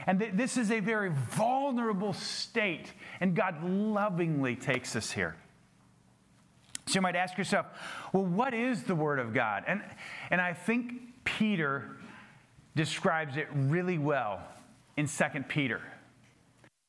And 0.06 0.18
th- 0.18 0.32
this 0.34 0.56
is 0.56 0.70
a 0.70 0.80
very 0.80 1.10
vulnerable 1.30 2.12
state, 2.12 2.92
and 3.20 3.34
God 3.34 3.62
lovingly 3.64 4.56
takes 4.56 4.96
us 4.96 5.10
here. 5.10 5.36
So 6.86 6.94
you 6.94 7.02
might 7.02 7.16
ask 7.16 7.36
yourself, 7.36 7.66
well, 8.12 8.24
what 8.24 8.54
is 8.54 8.84
the 8.84 8.94
Word 8.94 9.18
of 9.18 9.34
God? 9.34 9.64
And, 9.66 9.82
and 10.30 10.40
I 10.40 10.54
think 10.54 11.24
Peter 11.24 11.96
describes 12.74 13.36
it 13.36 13.48
really 13.52 13.98
well 13.98 14.40
in 14.96 15.06
2 15.06 15.24
Peter. 15.48 15.82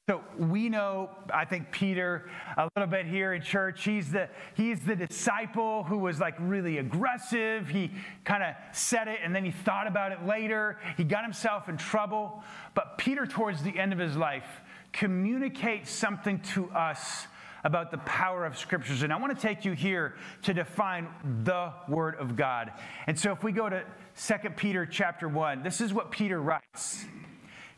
So 0.09 0.23
we 0.39 0.69
know, 0.69 1.11
I 1.31 1.45
think 1.45 1.69
Peter, 1.69 2.31
a 2.57 2.67
little 2.75 2.89
bit 2.89 3.05
here 3.05 3.33
in 3.33 3.43
church, 3.43 3.83
he's 3.83 4.11
the, 4.11 4.27
he's 4.55 4.79
the 4.79 4.95
disciple 4.95 5.83
who 5.83 5.99
was 5.99 6.19
like 6.19 6.33
really 6.39 6.79
aggressive. 6.79 7.67
He 7.67 7.91
kind 8.25 8.41
of 8.41 8.55
said 8.71 9.07
it 9.07 9.19
and 9.23 9.35
then 9.35 9.45
he 9.45 9.51
thought 9.51 9.85
about 9.85 10.11
it 10.11 10.25
later. 10.25 10.79
He 10.97 11.03
got 11.03 11.23
himself 11.23 11.69
in 11.69 11.77
trouble. 11.77 12.43
But 12.73 12.97
Peter, 12.97 13.27
towards 13.27 13.61
the 13.61 13.77
end 13.77 13.93
of 13.93 13.99
his 13.99 14.17
life, 14.17 14.47
communicates 14.93 15.91
something 15.91 16.39
to 16.55 16.71
us 16.71 17.27
about 17.63 17.91
the 17.91 17.99
power 17.99 18.47
of 18.47 18.57
scriptures. 18.57 19.03
And 19.03 19.13
I 19.13 19.17
want 19.17 19.39
to 19.39 19.39
take 19.39 19.63
you 19.63 19.73
here 19.73 20.15
to 20.41 20.55
define 20.55 21.07
the 21.43 21.71
word 21.87 22.15
of 22.15 22.35
God. 22.35 22.71
And 23.05 23.19
so 23.19 23.31
if 23.31 23.43
we 23.43 23.51
go 23.51 23.69
to 23.69 23.83
2 24.19 24.49
Peter 24.55 24.87
chapter 24.87 25.27
1, 25.27 25.61
this 25.61 25.79
is 25.79 25.93
what 25.93 26.09
Peter 26.09 26.41
writes. 26.41 27.05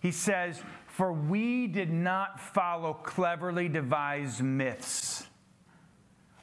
He 0.02 0.12
says, 0.12 0.64
For 1.02 1.14
we 1.14 1.66
did 1.66 1.92
not 1.92 2.40
follow 2.40 2.94
cleverly 2.94 3.68
devised 3.68 4.44
myths 4.44 5.26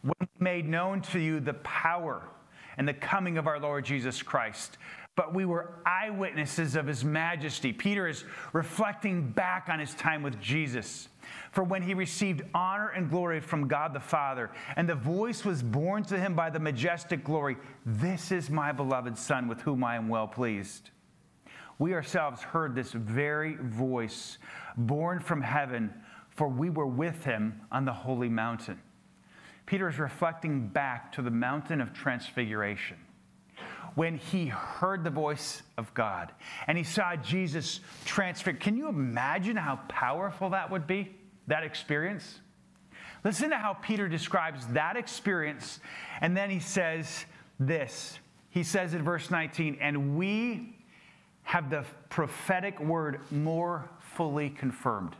when 0.02 0.16
we 0.18 0.26
made 0.40 0.68
known 0.68 1.00
to 1.12 1.20
you 1.20 1.38
the 1.38 1.54
power 1.54 2.28
and 2.76 2.88
the 2.88 2.92
coming 2.92 3.38
of 3.38 3.46
our 3.46 3.60
Lord 3.60 3.84
Jesus 3.84 4.20
Christ. 4.20 4.76
But 5.14 5.32
we 5.32 5.44
were 5.44 5.74
eyewitnesses 5.86 6.74
of 6.74 6.88
his 6.88 7.04
majesty. 7.04 7.72
Peter 7.72 8.08
is 8.08 8.24
reflecting 8.52 9.30
back 9.30 9.68
on 9.68 9.78
his 9.78 9.94
time 9.94 10.24
with 10.24 10.40
Jesus. 10.40 11.08
For 11.52 11.62
when 11.62 11.82
he 11.82 11.94
received 11.94 12.42
honor 12.52 12.88
and 12.88 13.08
glory 13.08 13.38
from 13.38 13.68
God 13.68 13.94
the 13.94 14.00
Father, 14.00 14.50
and 14.74 14.88
the 14.88 14.96
voice 14.96 15.44
was 15.44 15.62
borne 15.62 16.02
to 16.06 16.18
him 16.18 16.34
by 16.34 16.50
the 16.50 16.58
majestic 16.58 17.22
glory, 17.22 17.58
This 17.86 18.32
is 18.32 18.50
my 18.50 18.72
beloved 18.72 19.16
Son, 19.16 19.46
with 19.46 19.60
whom 19.60 19.84
I 19.84 19.94
am 19.94 20.08
well 20.08 20.26
pleased. 20.26 20.90
We 21.78 21.94
ourselves 21.94 22.42
heard 22.42 22.74
this 22.74 22.92
very 22.92 23.56
voice 23.56 24.38
born 24.76 25.20
from 25.20 25.42
heaven, 25.42 25.92
for 26.30 26.48
we 26.48 26.70
were 26.70 26.86
with 26.86 27.24
him 27.24 27.60
on 27.70 27.84
the 27.84 27.92
holy 27.92 28.28
mountain. 28.28 28.80
Peter 29.66 29.88
is 29.88 29.98
reflecting 29.98 30.66
back 30.68 31.12
to 31.12 31.22
the 31.22 31.30
mountain 31.30 31.80
of 31.80 31.92
transfiguration 31.92 32.96
when 33.94 34.16
he 34.16 34.46
heard 34.46 35.04
the 35.04 35.10
voice 35.10 35.62
of 35.76 35.92
God 35.94 36.32
and 36.66 36.78
he 36.78 36.84
saw 36.84 37.16
Jesus 37.16 37.80
transfigured. 38.04 38.62
Can 38.62 38.76
you 38.76 38.88
imagine 38.88 39.56
how 39.56 39.80
powerful 39.88 40.50
that 40.50 40.70
would 40.70 40.86
be? 40.86 41.14
that 41.48 41.64
experience? 41.64 42.40
Listen 43.24 43.50
to 43.50 43.56
how 43.56 43.74
Peter 43.74 44.08
describes 44.08 44.64
that 44.68 44.96
experience, 44.96 45.80
and 46.20 46.36
then 46.36 46.50
he 46.50 46.60
says 46.60 47.24
this. 47.58 48.18
He 48.50 48.62
says 48.62 48.94
in 48.94 49.02
verse 49.02 49.30
19, 49.30 49.78
and 49.80 50.16
we 50.16 50.77
have 51.48 51.70
the 51.70 51.82
prophetic 52.10 52.78
word 52.78 53.20
more 53.30 53.88
fully 54.16 54.50
confirmed. 54.50 55.16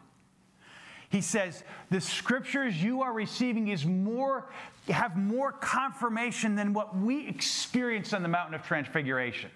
He 1.08 1.22
says, 1.22 1.64
the 1.88 2.02
scriptures 2.02 2.82
you 2.82 3.00
are 3.00 3.14
receiving 3.14 3.68
is 3.68 3.86
more, 3.86 4.50
have 4.90 5.16
more 5.16 5.52
confirmation 5.52 6.54
than 6.54 6.74
what 6.74 6.94
we 6.94 7.26
experienced 7.26 8.12
on 8.12 8.22
the 8.22 8.28
mountain 8.28 8.54
of 8.54 8.62
transfiguration. 8.62 9.48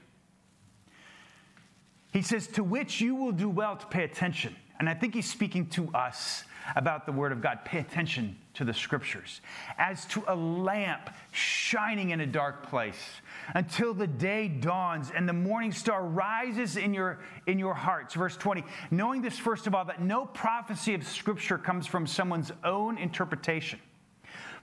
He 2.11 2.23
says, 2.23 2.47
to 2.47 2.65
which 2.65 3.03
you 3.03 3.17
will 3.17 3.33
do 3.33 3.51
well 3.51 3.77
to 3.77 3.87
pay 3.89 4.05
attention. 4.05 4.57
And 4.81 4.89
I 4.89 4.95
think 4.95 5.13
he's 5.13 5.29
speaking 5.29 5.67
to 5.71 5.91
us 5.95 6.45
about 6.75 7.05
the 7.05 7.13
Word 7.13 7.33
of 7.33 7.43
God. 7.43 7.67
Pay 7.67 7.81
attention 7.81 8.39
to 8.55 8.65
the 8.65 8.73
Scriptures 8.73 9.43
as 9.77 10.07
to 10.07 10.25
a 10.27 10.35
lamp 10.35 11.11
shining 11.33 12.11
in 12.11 12.21
a 12.21 12.27
dark 12.27 12.67
place 12.67 13.21
until 13.55 13.95
the 13.95 14.07
day 14.07 14.49
dawns 14.49 15.11
and 15.15 15.29
the 15.29 15.33
morning 15.33 15.73
star 15.73 16.05
rises 16.05 16.77
in 16.77 16.95
your, 16.95 17.21
in 17.47 17.59
your 17.59 17.75
hearts. 17.75 18.15
Verse 18.15 18.37
20, 18.37 18.65
knowing 18.91 19.23
this, 19.23 19.39
first 19.39 19.67
of 19.67 19.75
all, 19.75 19.85
that 19.85 20.03
no 20.03 20.27
prophecy 20.27 20.95
of 20.95 21.07
Scripture 21.07 21.59
comes 21.59 21.87
from 21.87 22.07
someone's 22.07 22.53
own 22.65 22.99
interpretation. 22.99 23.79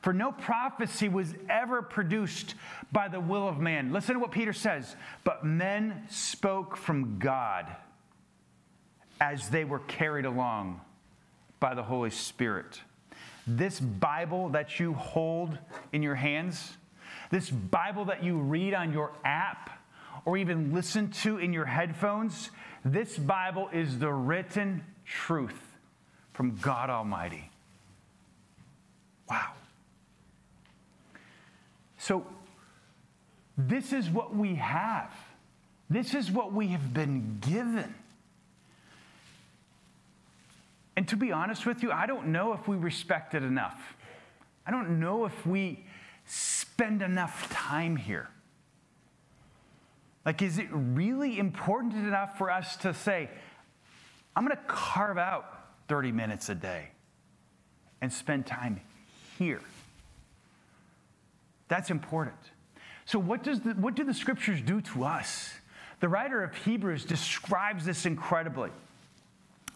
For 0.01 0.13
no 0.13 0.31
prophecy 0.31 1.09
was 1.09 1.33
ever 1.49 1.81
produced 1.81 2.55
by 2.91 3.09
the 3.09 3.19
will 3.19 3.47
of 3.47 3.59
man. 3.59 3.91
Listen 3.91 4.15
to 4.15 4.19
what 4.19 4.31
Peter 4.31 4.53
says. 4.53 4.95
But 5.23 5.43
men 5.43 6.03
spoke 6.09 6.77
from 6.77 7.19
God 7.19 7.67
as 9.19 9.49
they 9.49 9.65
were 9.65 9.79
carried 9.79 10.25
along 10.25 10.79
by 11.59 11.73
the 11.73 11.83
Holy 11.83 12.09
Spirit. 12.09 12.81
This 13.45 13.79
Bible 13.79 14.49
that 14.49 14.79
you 14.79 14.93
hold 14.93 15.57
in 15.91 16.01
your 16.01 16.15
hands, 16.15 16.77
this 17.29 17.49
Bible 17.49 18.05
that 18.05 18.23
you 18.23 18.37
read 18.37 18.73
on 18.73 18.91
your 18.91 19.11
app 19.23 19.69
or 20.25 20.37
even 20.37 20.73
listen 20.73 21.11
to 21.11 21.37
in 21.37 21.53
your 21.53 21.65
headphones, 21.65 22.51
this 22.83 23.17
Bible 23.17 23.69
is 23.71 23.99
the 23.99 24.11
written 24.11 24.83
truth 25.05 25.59
from 26.33 26.55
God 26.57 26.89
Almighty. 26.89 27.49
Wow. 29.29 29.51
So, 31.97 32.25
this 33.57 33.91
is 33.91 34.09
what 34.09 34.35
we 34.35 34.55
have. 34.55 35.13
This 35.89 36.13
is 36.13 36.31
what 36.31 36.53
we 36.53 36.67
have 36.67 36.93
been 36.93 37.39
given. 37.41 37.93
And 40.95 41.07
to 41.09 41.15
be 41.15 41.31
honest 41.31 41.65
with 41.65 41.83
you, 41.83 41.91
I 41.91 42.05
don't 42.05 42.27
know 42.27 42.53
if 42.53 42.67
we 42.67 42.77
respect 42.77 43.33
it 43.33 43.43
enough. 43.43 43.79
I 44.65 44.71
don't 44.71 44.99
know 44.99 45.25
if 45.25 45.45
we 45.45 45.85
spend 46.29 47.01
enough 47.01 47.49
time 47.49 47.95
here. 47.95 48.29
Like, 50.25 50.41
is 50.41 50.59
it 50.59 50.67
really 50.71 51.39
important 51.39 51.93
enough 51.93 52.37
for 52.37 52.51
us 52.51 52.75
to 52.77 52.93
say, 52.93 53.29
I'm 54.35 54.45
going 54.45 54.55
to 54.55 54.63
carve 54.67 55.17
out 55.17 55.45
30 55.87 56.11
minutes 56.11 56.49
a 56.49 56.55
day 56.55 56.89
and 58.01 58.13
spend 58.13 58.45
time 58.45 58.79
here? 59.37 59.61
That's 61.67 61.89
important. 61.89 62.37
So, 63.05 63.17
what, 63.17 63.43
does 63.43 63.61
the, 63.61 63.71
what 63.71 63.95
do 63.95 64.03
the 64.03 64.13
scriptures 64.13 64.61
do 64.61 64.81
to 64.81 65.05
us? 65.05 65.53
The 65.99 66.07
writer 66.07 66.43
of 66.43 66.55
Hebrews 66.55 67.05
describes 67.05 67.85
this 67.85 68.05
incredibly. 68.05 68.69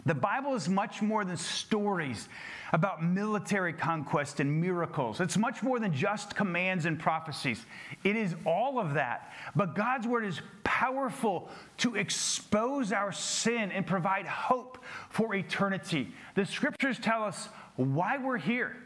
The 0.06 0.14
Bible 0.14 0.54
is 0.54 0.68
much 0.68 1.00
more 1.00 1.24
than 1.24 1.36
stories 1.38 2.28
about 2.72 3.02
military 3.02 3.72
conquest 3.72 4.38
and 4.38 4.60
miracles. 4.60 5.20
It's 5.20 5.38
much 5.38 5.62
more 5.62 5.78
than 5.78 5.94
just 5.94 6.36
commands 6.36 6.84
and 6.84 6.98
prophecies. 6.98 7.64
It 8.02 8.14
is 8.14 8.34
all 8.44 8.78
of 8.78 8.94
that. 8.94 9.32
But 9.56 9.74
God's 9.74 10.06
word 10.06 10.26
is 10.26 10.42
powerful 10.62 11.48
to 11.78 11.94
expose 11.94 12.92
our 12.92 13.12
sin 13.12 13.72
and 13.72 13.86
provide 13.86 14.26
hope 14.26 14.84
for 15.08 15.34
eternity. 15.34 16.12
The 16.34 16.44
scriptures 16.44 16.98
tell 16.98 17.24
us 17.24 17.48
why 17.76 18.18
we're 18.18 18.38
here, 18.38 18.76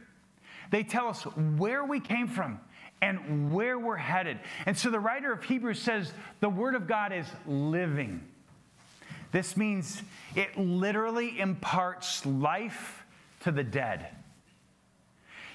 they 0.70 0.84
tell 0.84 1.08
us 1.08 1.24
where 1.56 1.84
we 1.84 1.98
came 1.98 2.28
from 2.28 2.60
and 3.00 3.52
where 3.52 3.78
we're 3.78 3.96
headed. 3.96 4.38
And 4.66 4.76
so 4.76 4.90
the 4.90 5.00
writer 5.00 5.32
of 5.32 5.42
Hebrews 5.42 5.80
says 5.80 6.12
the 6.40 6.48
word 6.48 6.74
of 6.74 6.86
God 6.86 7.12
is 7.12 7.26
living. 7.46 8.22
This 9.30 9.56
means 9.56 10.02
it 10.34 10.56
literally 10.56 11.38
imparts 11.38 12.24
life 12.24 13.04
to 13.40 13.52
the 13.52 13.64
dead. 13.64 14.08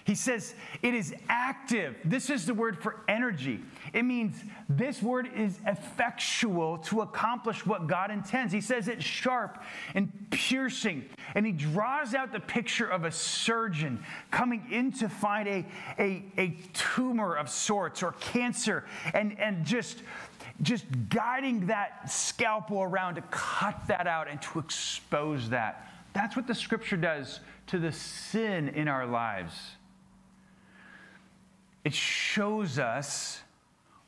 He 0.06 0.16
says 0.16 0.54
it 0.82 0.94
is 0.94 1.16
active. 1.30 1.96
This 2.04 2.30
is 2.30 2.46
the 2.46 2.54
word 2.54 2.82
for 2.82 3.00
energy. 3.08 3.62
It 3.94 4.04
means 4.04 4.36
this 4.68 5.02
word 5.02 5.30
is 5.34 5.60
effectual 5.66 6.80
to 6.80 7.02
accomplish 7.02 7.66
what 7.66 7.88
God 7.88 8.12
intends. 8.12 8.52
He 8.52 8.60
says 8.60 8.90
it's 8.90 9.06
sharp 9.06 9.64
and 9.96 10.12
piercing. 10.30 11.06
And 11.36 11.46
he 11.46 11.54
draws 11.54 12.14
out 12.14 12.34
the 12.34 12.42
picture 12.42 12.88
of 12.88 13.06
a 13.06 13.12
surgeon 13.12 14.04
coming 14.30 14.68
in 14.70 14.92
to 14.94 15.08
find 15.08 15.48
a, 15.48 15.66
a, 15.98 16.26
a 16.38 16.58
tumor 16.74 17.36
of 17.36 17.50
sorts 17.50 18.04
or 18.04 18.12
cancer 18.14 18.84
and, 19.14 19.40
and 19.40 19.66
just 19.66 20.04
just 20.62 20.86
guiding 21.10 21.68
that 21.68 22.10
scalpel 22.10 22.82
around 22.82 23.16
to 23.16 23.22
cut 23.32 23.88
that 23.88 24.08
out 24.08 24.30
and 24.30 24.42
to 24.44 24.60
expose 24.60 25.50
that. 25.50 25.90
That's 26.14 26.36
what 26.36 26.48
the 26.48 26.56
scripture 26.56 26.98
does 26.98 27.40
to 27.68 27.80
the 27.80 27.92
sin 27.92 28.70
in 28.70 28.88
our 28.88 29.06
lives. 29.06 29.54
It 31.84 31.94
shows 31.94 32.80
us 32.80 33.42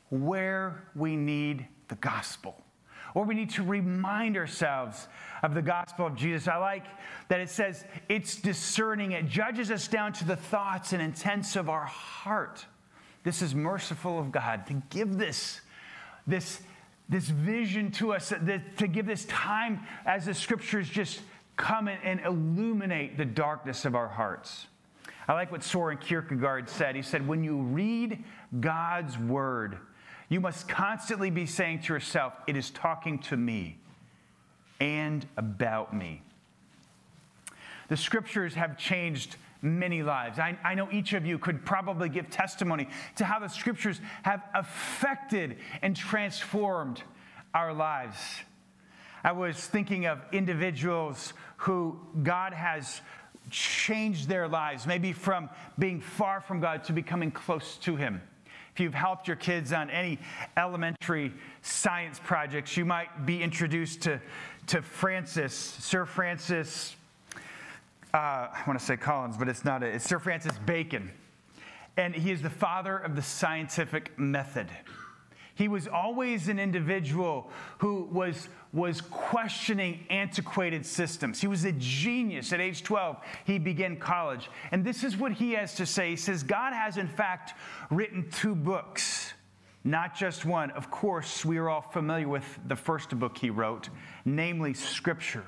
where 0.08 0.84
we 0.94 1.16
need 1.16 1.66
the 1.88 1.96
gospel, 1.96 2.62
or 3.14 3.24
we 3.24 3.34
need 3.34 3.50
to 3.50 3.62
remind 3.62 4.36
ourselves 4.36 5.08
of 5.42 5.54
the 5.54 5.62
gospel 5.62 6.06
of 6.06 6.14
Jesus. 6.14 6.48
I 6.48 6.56
like 6.56 6.86
that 7.28 7.40
it 7.40 7.50
says 7.50 7.84
it's 8.08 8.36
discerning, 8.36 9.12
it 9.12 9.28
judges 9.28 9.70
us 9.70 9.88
down 9.88 10.12
to 10.14 10.24
the 10.24 10.36
thoughts 10.36 10.92
and 10.92 11.02
intents 11.02 11.56
of 11.56 11.68
our 11.68 11.84
heart. 11.84 12.64
This 13.24 13.42
is 13.42 13.54
merciful 13.54 14.18
of 14.18 14.30
God 14.30 14.66
to 14.68 14.82
give 14.90 15.18
this 15.18 15.60
this, 16.26 16.60
this 17.08 17.28
vision 17.28 17.90
to 17.92 18.12
us, 18.12 18.32
to 18.78 18.86
give 18.86 19.06
this 19.06 19.24
time 19.26 19.80
as 20.04 20.26
the 20.26 20.34
scriptures 20.34 20.88
just 20.88 21.20
come 21.56 21.88
and 21.88 22.20
illuminate 22.20 23.16
the 23.16 23.24
darkness 23.24 23.84
of 23.84 23.94
our 23.94 24.08
hearts. 24.08 24.66
I 25.28 25.32
like 25.32 25.50
what 25.50 25.64
Soren 25.64 25.98
Kierkegaard 25.98 26.68
said. 26.68 26.94
He 26.94 27.02
said, 27.02 27.26
When 27.26 27.42
you 27.42 27.56
read 27.56 28.22
God's 28.60 29.18
word, 29.18 29.78
you 30.28 30.40
must 30.40 30.68
constantly 30.68 31.30
be 31.30 31.46
saying 31.46 31.80
to 31.82 31.94
yourself, 31.94 32.34
It 32.46 32.56
is 32.56 32.70
talking 32.70 33.18
to 33.20 33.36
me 33.36 33.78
and 34.80 35.26
about 35.36 35.94
me. 35.94 36.22
The 37.88 37.96
scriptures 37.96 38.54
have 38.54 38.76
changed 38.76 39.36
many 39.66 40.02
lives. 40.02 40.38
I, 40.38 40.56
I, 40.64 40.74
know 40.74 40.88
each 40.90 41.12
of 41.12 41.26
you 41.26 41.38
could 41.38 41.64
probably 41.64 42.08
give 42.08 42.30
testimony 42.30 42.88
to 43.16 43.24
how 43.24 43.38
the 43.38 43.48
scriptures 43.48 44.00
have 44.22 44.42
affected 44.54 45.58
and 45.82 45.96
transformed 45.96 47.02
our 47.54 47.72
lives. 47.72 48.16
I 49.24 49.32
was 49.32 49.56
thinking 49.56 50.06
of 50.06 50.20
individuals 50.32 51.34
who 51.58 51.98
God 52.22 52.52
has 52.52 53.00
changed 53.50 54.28
their 54.28 54.48
lives, 54.48 54.86
maybe 54.86 55.12
from 55.12 55.50
being 55.78 56.00
far 56.00 56.40
from 56.40 56.60
God 56.60 56.84
to 56.84 56.92
becoming 56.92 57.30
close 57.30 57.76
to 57.78 57.96
Him. 57.96 58.20
If 58.74 58.80
you've 58.80 58.94
helped 58.94 59.26
your 59.26 59.36
kids 59.36 59.72
on 59.72 59.88
any 59.88 60.18
elementary 60.56 61.32
science 61.62 62.20
projects, 62.22 62.76
you 62.76 62.84
might 62.84 63.24
be 63.24 63.42
introduced 63.42 64.02
to, 64.02 64.20
to 64.66 64.82
Francis, 64.82 65.54
Sir 65.54 66.04
Francis 66.04 66.95
uh, 68.16 68.48
I 68.50 68.62
want 68.66 68.78
to 68.78 68.84
say 68.84 68.96
Collins, 68.96 69.36
but 69.36 69.46
it's 69.46 69.64
not 69.64 69.82
it. 69.82 69.94
It's 69.94 70.06
Sir 70.06 70.18
Francis 70.18 70.56
Bacon. 70.64 71.12
And 71.98 72.14
he 72.14 72.30
is 72.30 72.40
the 72.40 72.50
father 72.50 72.96
of 72.96 73.14
the 73.14 73.20
scientific 73.20 74.18
method. 74.18 74.68
He 75.54 75.68
was 75.68 75.86
always 75.86 76.48
an 76.48 76.58
individual 76.58 77.50
who 77.78 78.08
was, 78.10 78.48
was 78.72 79.02
questioning 79.02 80.06
antiquated 80.08 80.86
systems. 80.86 81.40
He 81.40 81.46
was 81.46 81.64
a 81.64 81.72
genius. 81.72 82.52
At 82.54 82.60
age 82.60 82.82
12, 82.82 83.18
he 83.44 83.58
began 83.58 83.96
college. 83.96 84.50
And 84.70 84.82
this 84.82 85.04
is 85.04 85.16
what 85.16 85.32
he 85.32 85.52
has 85.52 85.74
to 85.74 85.84
say. 85.84 86.10
He 86.10 86.16
says, 86.16 86.42
God 86.42 86.72
has, 86.72 86.96
in 86.96 87.08
fact, 87.08 87.54
written 87.90 88.30
two 88.30 88.54
books, 88.54 89.34
not 89.84 90.16
just 90.16 90.46
one. 90.46 90.70
Of 90.70 90.90
course, 90.90 91.44
we 91.44 91.58
are 91.58 91.68
all 91.68 91.82
familiar 91.82 92.28
with 92.28 92.58
the 92.66 92.76
first 92.76 93.18
book 93.18 93.36
he 93.36 93.50
wrote, 93.50 93.90
namely 94.24 94.72
Scripture. 94.72 95.44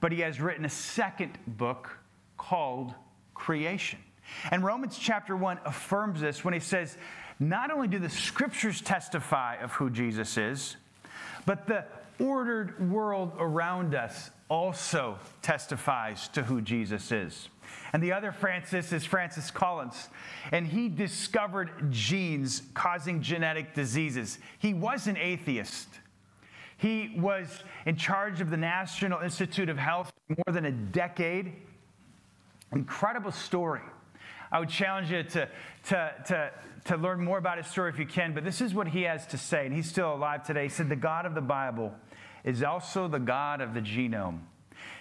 But 0.00 0.12
he 0.12 0.20
has 0.20 0.40
written 0.40 0.64
a 0.64 0.70
second 0.70 1.38
book 1.46 1.98
called 2.48 2.94
creation. 3.34 3.98
And 4.50 4.64
Romans 4.64 4.98
chapter 4.98 5.36
1 5.36 5.60
affirms 5.64 6.20
this 6.20 6.44
when 6.44 6.54
he 6.54 6.60
says, 6.60 6.96
not 7.38 7.70
only 7.70 7.88
do 7.88 7.98
the 7.98 8.10
scriptures 8.10 8.80
testify 8.80 9.56
of 9.56 9.72
who 9.72 9.90
Jesus 9.90 10.36
is, 10.36 10.76
but 11.46 11.66
the 11.66 11.84
ordered 12.18 12.90
world 12.90 13.32
around 13.38 13.94
us 13.94 14.30
also 14.48 15.18
testifies 15.40 16.28
to 16.28 16.42
who 16.42 16.60
Jesus 16.60 17.10
is. 17.12 17.48
And 17.92 18.02
the 18.02 18.12
other 18.12 18.32
Francis 18.32 18.92
is 18.92 19.04
Francis 19.04 19.50
Collins, 19.50 20.08
and 20.50 20.66
he 20.66 20.88
discovered 20.88 21.70
genes 21.90 22.62
causing 22.74 23.22
genetic 23.22 23.74
diseases. 23.74 24.38
He 24.58 24.74
was 24.74 25.06
an 25.06 25.16
atheist. 25.16 25.88
He 26.76 27.14
was 27.16 27.62
in 27.86 27.96
charge 27.96 28.40
of 28.40 28.50
the 28.50 28.56
National 28.56 29.20
Institute 29.20 29.68
of 29.68 29.78
Health 29.78 30.12
for 30.26 30.36
more 30.46 30.54
than 30.54 30.66
a 30.66 30.72
decade. 30.72 31.52
Incredible 32.72 33.32
story. 33.32 33.80
I 34.50 34.60
would 34.60 34.68
challenge 34.68 35.10
you 35.10 35.22
to, 35.22 35.48
to, 35.84 36.12
to, 36.26 36.50
to 36.86 36.96
learn 36.96 37.24
more 37.24 37.38
about 37.38 37.58
his 37.58 37.66
story 37.66 37.90
if 37.90 37.98
you 37.98 38.06
can, 38.06 38.34
but 38.34 38.44
this 38.44 38.60
is 38.60 38.74
what 38.74 38.88
he 38.88 39.02
has 39.02 39.26
to 39.28 39.38
say, 39.38 39.64
and 39.64 39.74
he's 39.74 39.88
still 39.88 40.14
alive 40.14 40.46
today. 40.46 40.64
He 40.64 40.68
said, 40.68 40.88
The 40.88 40.96
God 40.96 41.24
of 41.24 41.34
the 41.34 41.40
Bible 41.40 41.94
is 42.44 42.62
also 42.62 43.08
the 43.08 43.18
God 43.18 43.60
of 43.60 43.72
the 43.72 43.80
genome. 43.80 44.40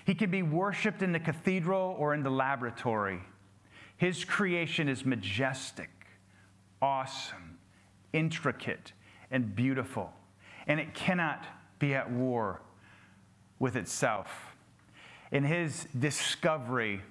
He 0.05 0.15
can 0.15 0.31
be 0.31 0.41
worshiped 0.41 1.01
in 1.01 1.11
the 1.11 1.19
cathedral 1.19 1.95
or 1.97 2.13
in 2.13 2.23
the 2.23 2.29
laboratory. 2.29 3.19
His 3.97 4.23
creation 4.23 4.87
is 4.87 5.05
majestic, 5.05 5.89
awesome, 6.81 7.59
intricate, 8.13 8.93
and 9.29 9.55
beautiful, 9.55 10.11
and 10.67 10.79
it 10.79 10.93
cannot 10.93 11.45
be 11.79 11.93
at 11.93 12.11
war 12.11 12.61
with 13.59 13.75
itself. 13.75 14.29
In 15.31 15.43
his 15.43 15.87
discovery, 15.97 17.01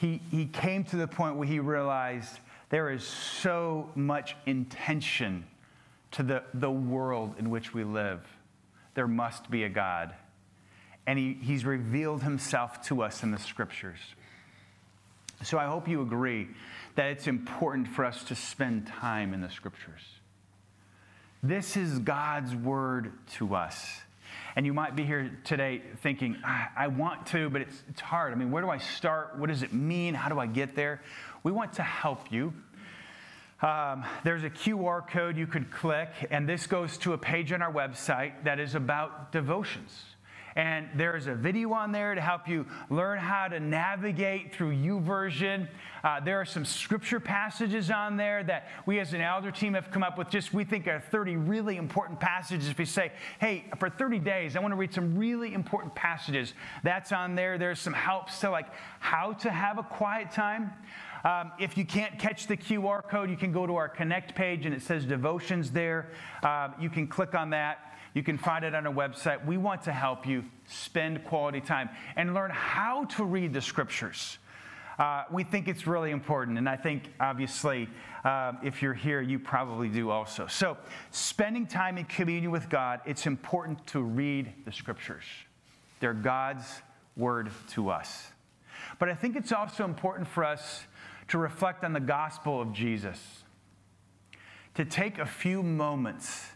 he, 0.00 0.22
he 0.30 0.46
came 0.46 0.84
to 0.84 0.96
the 0.96 1.06
point 1.06 1.36
where 1.36 1.46
he 1.46 1.60
realized 1.60 2.38
there 2.70 2.90
is 2.90 3.04
so 3.04 3.90
much 3.94 4.34
intention 4.46 5.44
to 6.12 6.22
the, 6.22 6.42
the 6.54 6.70
world 6.70 7.34
in 7.38 7.50
which 7.50 7.74
we 7.74 7.84
live. 7.84 8.26
There 8.94 9.06
must 9.06 9.50
be 9.50 9.64
a 9.64 9.68
God. 9.68 10.14
And 11.06 11.18
he, 11.18 11.34
he's 11.42 11.66
revealed 11.66 12.22
himself 12.22 12.86
to 12.86 13.02
us 13.02 13.22
in 13.22 13.30
the 13.30 13.38
scriptures. 13.38 13.98
So 15.42 15.58
I 15.58 15.66
hope 15.66 15.86
you 15.86 16.00
agree 16.00 16.48
that 16.94 17.08
it's 17.08 17.26
important 17.26 17.88
for 17.88 18.04
us 18.04 18.24
to 18.24 18.34
spend 18.34 18.86
time 18.86 19.34
in 19.34 19.42
the 19.42 19.50
scriptures. 19.50 20.02
This 21.42 21.76
is 21.76 21.98
God's 21.98 22.54
word 22.54 23.12
to 23.34 23.54
us. 23.54 24.00
And 24.56 24.66
you 24.66 24.72
might 24.72 24.96
be 24.96 25.04
here 25.04 25.38
today 25.44 25.82
thinking, 26.02 26.36
I 26.76 26.88
want 26.88 27.26
to, 27.28 27.50
but 27.50 27.62
it's, 27.62 27.82
it's 27.88 28.00
hard. 28.00 28.32
I 28.32 28.36
mean, 28.36 28.50
where 28.50 28.62
do 28.62 28.70
I 28.70 28.78
start? 28.78 29.38
What 29.38 29.48
does 29.48 29.62
it 29.62 29.72
mean? 29.72 30.14
How 30.14 30.28
do 30.28 30.38
I 30.38 30.46
get 30.46 30.74
there? 30.74 31.02
We 31.42 31.52
want 31.52 31.74
to 31.74 31.82
help 31.82 32.32
you. 32.32 32.52
Um, 33.62 34.04
there's 34.24 34.42
a 34.42 34.50
QR 34.50 35.06
code 35.06 35.36
you 35.36 35.46
could 35.46 35.70
click, 35.70 36.10
and 36.30 36.48
this 36.48 36.66
goes 36.66 36.96
to 36.98 37.12
a 37.12 37.18
page 37.18 37.52
on 37.52 37.60
our 37.60 37.72
website 37.72 38.44
that 38.44 38.58
is 38.58 38.74
about 38.74 39.32
devotions. 39.32 40.09
And 40.56 40.88
there's 40.94 41.26
a 41.26 41.34
video 41.34 41.72
on 41.72 41.92
there 41.92 42.14
to 42.14 42.20
help 42.20 42.48
you 42.48 42.66
learn 42.88 43.18
how 43.18 43.48
to 43.48 43.60
navigate 43.60 44.54
through 44.54 44.74
YouVersion. 44.74 45.68
Uh, 46.02 46.20
there 46.20 46.40
are 46.40 46.44
some 46.44 46.64
scripture 46.64 47.20
passages 47.20 47.90
on 47.90 48.16
there 48.16 48.42
that 48.44 48.68
we 48.86 48.98
as 49.00 49.12
an 49.12 49.20
elder 49.20 49.50
team 49.50 49.74
have 49.74 49.90
come 49.90 50.02
up 50.02 50.18
with. 50.18 50.28
Just 50.30 50.52
we 50.52 50.64
think 50.64 50.88
are 50.88 51.00
30 51.00 51.36
really 51.36 51.76
important 51.76 52.18
passages. 52.18 52.68
If 52.68 52.78
you 52.78 52.86
say, 52.86 53.12
hey, 53.38 53.66
for 53.78 53.88
30 53.90 54.18
days, 54.18 54.56
I 54.56 54.60
want 54.60 54.72
to 54.72 54.76
read 54.76 54.92
some 54.92 55.16
really 55.16 55.54
important 55.54 55.94
passages, 55.94 56.54
that's 56.82 57.12
on 57.12 57.34
there. 57.34 57.58
There's 57.58 57.80
some 57.80 57.92
helps 57.92 58.40
to 58.40 58.50
like 58.50 58.68
how 58.98 59.32
to 59.34 59.50
have 59.50 59.78
a 59.78 59.82
quiet 59.82 60.30
time. 60.30 60.72
Um, 61.22 61.52
if 61.58 61.76
you 61.76 61.84
can't 61.84 62.18
catch 62.18 62.46
the 62.46 62.56
QR 62.56 63.06
code, 63.06 63.28
you 63.28 63.36
can 63.36 63.52
go 63.52 63.66
to 63.66 63.76
our 63.76 63.88
Connect 63.88 64.34
page 64.34 64.64
and 64.64 64.74
it 64.74 64.82
says 64.82 65.04
devotions 65.04 65.70
there. 65.70 66.10
Uh, 66.42 66.70
you 66.80 66.88
can 66.88 67.06
click 67.06 67.34
on 67.34 67.50
that 67.50 67.89
you 68.14 68.22
can 68.22 68.38
find 68.38 68.64
it 68.64 68.74
on 68.74 68.86
our 68.86 68.92
website. 68.92 69.44
We 69.44 69.56
want 69.56 69.82
to 69.82 69.92
help 69.92 70.26
you 70.26 70.44
spend 70.66 71.24
quality 71.24 71.60
time 71.60 71.90
and 72.16 72.34
learn 72.34 72.50
how 72.50 73.04
to 73.04 73.24
read 73.24 73.52
the 73.52 73.60
scriptures. 73.60 74.38
Uh, 74.98 75.24
we 75.30 75.44
think 75.44 75.66
it's 75.66 75.86
really 75.86 76.10
important, 76.10 76.58
and 76.58 76.68
I 76.68 76.76
think 76.76 77.04
obviously, 77.20 77.88
uh, 78.22 78.52
if 78.62 78.82
you're 78.82 78.92
here, 78.92 79.22
you 79.22 79.38
probably 79.38 79.88
do 79.88 80.10
also. 80.10 80.46
So, 80.46 80.76
spending 81.10 81.66
time 81.66 81.96
in 81.96 82.04
communion 82.04 82.50
with 82.50 82.68
God, 82.68 83.00
it's 83.06 83.26
important 83.26 83.86
to 83.88 84.02
read 84.02 84.52
the 84.66 84.72
scriptures. 84.72 85.24
They're 86.00 86.12
God's 86.12 86.82
word 87.16 87.50
to 87.70 87.88
us. 87.88 88.32
But 88.98 89.08
I 89.08 89.14
think 89.14 89.36
it's 89.36 89.52
also 89.52 89.84
important 89.84 90.28
for 90.28 90.44
us 90.44 90.84
to 91.28 91.38
reflect 91.38 91.82
on 91.82 91.94
the 91.94 92.00
gospel 92.00 92.60
of 92.60 92.72
Jesus, 92.72 93.44
to 94.74 94.84
take 94.84 95.18
a 95.18 95.26
few 95.26 95.62
moments 95.62 96.46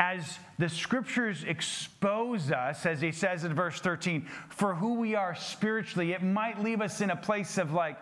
as 0.00 0.38
the 0.58 0.68
scriptures 0.68 1.44
expose 1.46 2.50
us, 2.50 2.86
as 2.86 3.02
he 3.02 3.12
says 3.12 3.44
in 3.44 3.52
verse 3.52 3.78
13, 3.80 4.26
for 4.48 4.74
who 4.74 4.94
we 4.94 5.14
are 5.14 5.34
spiritually, 5.34 6.12
it 6.12 6.22
might 6.22 6.62
leave 6.62 6.80
us 6.80 7.02
in 7.02 7.10
a 7.10 7.16
place 7.16 7.58
of 7.58 7.74
like, 7.74 7.98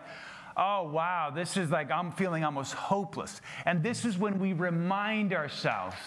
oh, 0.55 0.83
wow, 0.83 1.29
this 1.29 1.57
is 1.57 1.69
like, 1.69 1.91
I'm 1.91 2.13
feeling 2.13 2.45
almost 2.45 2.73
hopeless. 2.73 3.41
And 3.65 3.83
this 3.83 4.05
is 4.05 4.17
when 4.17 4.39
we 4.39 4.53
remind 4.53 5.33
ourselves 5.33 5.97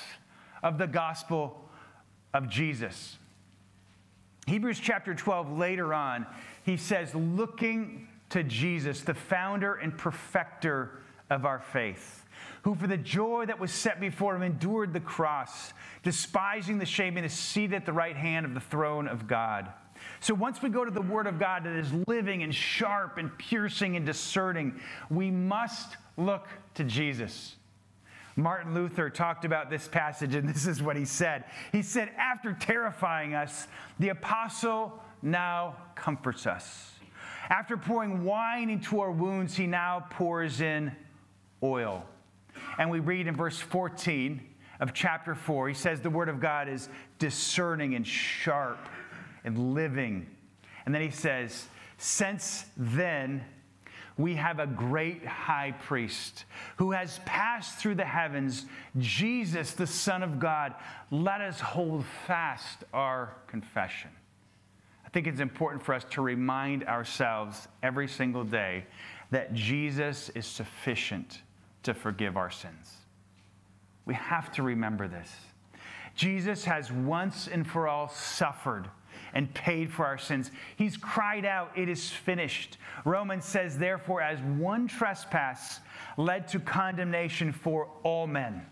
of 0.63 0.79
the 0.79 0.87
gospel 0.87 1.61
of 2.33 2.49
Jesus. 2.49 3.19
Hebrews 4.47 4.81
chapter 4.81 5.15
12, 5.15 5.59
later 5.59 5.93
on, 5.93 6.27
he 6.65 6.79
says, 6.79 7.15
looking 7.15 8.09
to 8.31 8.43
Jesus, 8.43 9.03
the 9.03 9.15
founder 9.15 9.75
and 9.75 9.97
perfecter 9.97 11.03
of 11.29 11.45
our 11.45 11.61
faith 11.61 12.22
who 12.63 12.75
for 12.75 12.87
the 12.87 12.97
joy 12.97 13.47
that 13.47 13.59
was 13.59 13.73
set 13.73 14.01
before 14.01 14.37
him 14.37 14.43
endured 14.43 14.93
the 14.93 15.01
cross, 15.01 15.73
despising 16.03 16.79
the 16.79 16.87
shame, 16.87 17.17
and 17.17 17.27
is 17.27 17.33
seated 17.33 17.75
at 17.75 17.87
the 17.87 17.93
right 17.93 18.17
hand 18.17 18.47
of 18.47 18.55
the 18.55 18.61
throne 18.61 19.09
of 19.09 19.27
God. 19.27 19.73
So 20.21 20.35
once 20.35 20.63
we 20.63 20.69
go 20.69 20.85
to 20.85 20.91
the 20.91 21.03
Word 21.03 21.27
of 21.27 21.39
God 21.39 21.65
that 21.65 21.73
is 21.75 21.93
living 22.07 22.43
and 22.43 22.55
sharp 22.55 23.19
and 23.19 23.37
piercing 23.39 23.97
and 23.97 24.07
discerning, 24.07 24.81
we 25.11 25.31
must 25.31 25.97
look 26.17 26.49
to 26.75 26.85
Jesus. 26.85 27.57
Martin 28.37 28.75
Luther 28.75 29.11
talked 29.11 29.45
about 29.45 29.69
this 29.69 29.89
passage, 29.89 30.35
and 30.35 30.49
this 30.55 30.67
is 30.67 30.83
what 30.83 30.97
he 30.97 31.05
said. 31.05 31.45
He 31.73 31.83
said, 31.83 32.11
After 32.19 32.53
terrifying 32.53 33.35
us, 33.35 33.67
the 33.99 34.11
apostle 34.11 35.03
now 35.23 35.77
comforts 35.95 36.47
us. 36.47 36.93
After 37.49 37.77
pouring 37.77 38.25
wine 38.25 38.71
into 38.71 39.01
our 39.01 39.11
wounds, 39.11 39.57
he 39.57 39.67
now 39.67 40.07
pours 40.11 40.61
in 40.61 40.93
oil. 41.63 42.05
And 42.79 42.91
we 42.91 43.01
read 43.01 43.27
in 43.27 43.37
verse 43.37 43.59
14 43.59 44.41
of 44.81 44.93
chapter 44.93 45.35
4, 45.35 45.69
he 45.69 45.75
says 45.75 46.01
the 46.01 46.11
word 46.11 46.29
of 46.29 46.41
God 46.41 46.69
is 46.69 46.89
discerning 47.19 47.95
and 47.95 48.07
sharp 48.07 48.89
and 49.45 49.75
living. 49.75 50.27
And 50.85 50.95
then 50.95 51.03
he 51.03 51.11
says, 51.11 51.67
Since 51.99 52.67
then, 52.77 53.45
we 54.19 54.35
have 54.35 54.59
a 54.59 54.67
great 54.67 55.25
high 55.25 55.73
priest 55.85 56.45
who 56.77 56.93
has 56.93 57.21
passed 57.25 57.79
through 57.79 57.95
the 57.95 58.05
heavens, 58.05 58.67
Jesus, 58.99 59.73
the 59.73 59.87
Son 59.87 60.23
of 60.23 60.39
God. 60.39 60.75
Let 61.11 61.41
us 61.41 61.61
hold 61.61 62.05
fast 62.27 62.85
our 62.93 63.37
confession. 63.47 64.11
I 65.07 65.09
think 65.09 65.27
it's 65.27 65.41
important 65.41 65.83
for 65.83 65.95
us 65.95 66.05
to 66.11 66.23
remind 66.23 66.85
ourselves 66.85 67.69
every 67.83 68.09
single 68.09 68.45
day 68.45 68.85
that 69.31 69.55
Jesus 69.55 70.29
is 70.31 70.47
sufficient 70.47 71.43
to 71.83 71.95
forgive 71.95 72.37
our 72.37 72.51
sins. 72.51 72.97
We 74.05 74.15
have 74.15 74.53
to 74.53 74.63
remember 74.63 75.09
this. 75.09 75.31
Jesus 76.15 76.65
has 76.65 76.93
once 76.93 77.49
and 77.49 77.67
for 77.67 77.89
all 77.89 78.09
suffered 78.09 78.89
and 79.35 79.53
paid 79.55 79.91
for 79.91 80.05
our 80.05 80.19
sins. 80.19 80.51
He's 80.77 80.97
cried 80.97 81.45
out, 81.45 81.71
It 81.77 81.89
is 81.89 82.11
finished. 82.11 82.77
Romans 83.05 83.45
says, 83.45 83.79
Therefore, 83.79 84.21
as 84.21 84.41
one 84.41 84.89
trespass 84.89 85.81
led 86.17 86.49
to 86.49 86.61
condemnation 86.61 87.53
for 87.53 87.89
all 88.03 88.27
men 88.27 88.67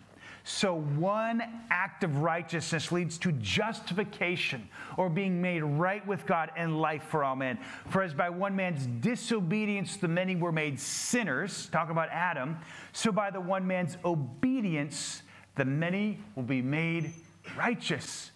so 0.51 0.75
one 0.75 1.43
act 1.71 2.03
of 2.03 2.19
righteousness 2.19 2.91
leads 2.91 3.19
to 3.19 3.31
justification 3.33 4.69
or 4.97 5.09
being 5.09 5.41
made 5.41 5.63
right 5.63 6.05
with 6.07 6.27
God 6.27 6.51
and 6.57 6.81
life 6.81 7.05
for 7.05 7.23
all 7.23 7.37
men. 7.37 7.57
For 7.89 8.03
as 8.03 8.13
by 8.13 8.31
one 8.31 8.57
man's 8.57 8.85
disobedience 9.01 9.97
the 9.97 10.09
many 10.09 10.35
were 10.35 10.51
made 10.51 10.81
sinners, 10.81 11.69
talk 11.71 11.89
about 11.89 12.09
Adam, 12.11 12.59
so 12.93 13.13
by 13.13 13.31
the 13.31 13.41
one 13.41 13.65
man's 13.65 13.97
obedience 14.05 15.23
the 15.55 15.65
many 15.65 16.19
will 16.35 16.43
be 16.43 16.63
made 16.63 17.13
righteous. 17.57 18.33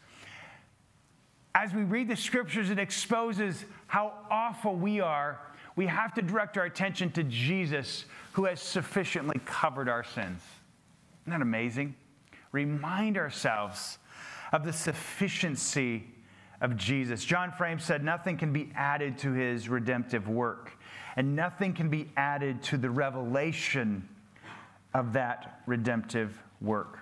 As 1.52 1.74
we 1.74 1.82
read 1.82 2.08
the 2.08 2.16
scriptures, 2.16 2.70
it 2.70 2.78
exposes 2.78 3.64
how 3.88 4.12
awful 4.30 4.76
we 4.76 5.00
are. 5.00 5.40
We 5.74 5.86
have 5.88 6.14
to 6.14 6.22
direct 6.22 6.56
our 6.58 6.64
attention 6.64 7.10
to 7.12 7.24
Jesus, 7.24 8.04
who 8.34 8.44
has 8.44 8.60
sufficiently 8.60 9.40
covered 9.44 9.88
our 9.88 10.04
sins. 10.04 10.42
Isn't 11.22 11.32
that 11.32 11.42
amazing? 11.42 11.96
Remind 12.54 13.18
ourselves 13.18 13.98
of 14.52 14.64
the 14.64 14.72
sufficiency 14.72 16.04
of 16.60 16.76
Jesus. 16.76 17.24
John 17.24 17.50
Frame 17.50 17.80
said, 17.80 18.04
Nothing 18.04 18.36
can 18.36 18.52
be 18.52 18.70
added 18.76 19.18
to 19.18 19.32
his 19.32 19.68
redemptive 19.68 20.28
work, 20.28 20.70
and 21.16 21.34
nothing 21.34 21.72
can 21.72 21.88
be 21.88 22.08
added 22.16 22.62
to 22.62 22.78
the 22.78 22.88
revelation 22.88 24.08
of 24.94 25.12
that 25.14 25.62
redemptive 25.66 26.40
work. 26.60 27.00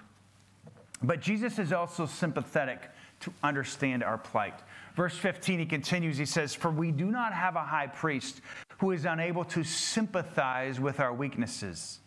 But 1.03 1.21
Jesus 1.21 1.59
is 1.59 1.71
also 1.71 2.07
sympathetic 2.07 2.89
to 3.21 3.31
understand 3.43 4.03
our 4.03 4.17
plight. 4.17 4.59
Verse 4.97 5.19
15, 5.19 5.59
he 5.59 5.67
continues, 5.67 6.17
he 6.17 6.25
says, 6.25 6.55
For 6.55 6.71
we 6.71 6.91
do 6.91 7.11
not 7.11 7.35
have 7.35 7.57
a 7.57 7.63
high 7.63 7.89
priest 7.89 8.41
who 8.79 8.93
is 8.93 9.05
unable 9.05 9.45
to 9.45 9.65
sympathize 9.65 10.81
with 10.81 10.99
our 10.99 11.13
weaknesses 11.13 11.99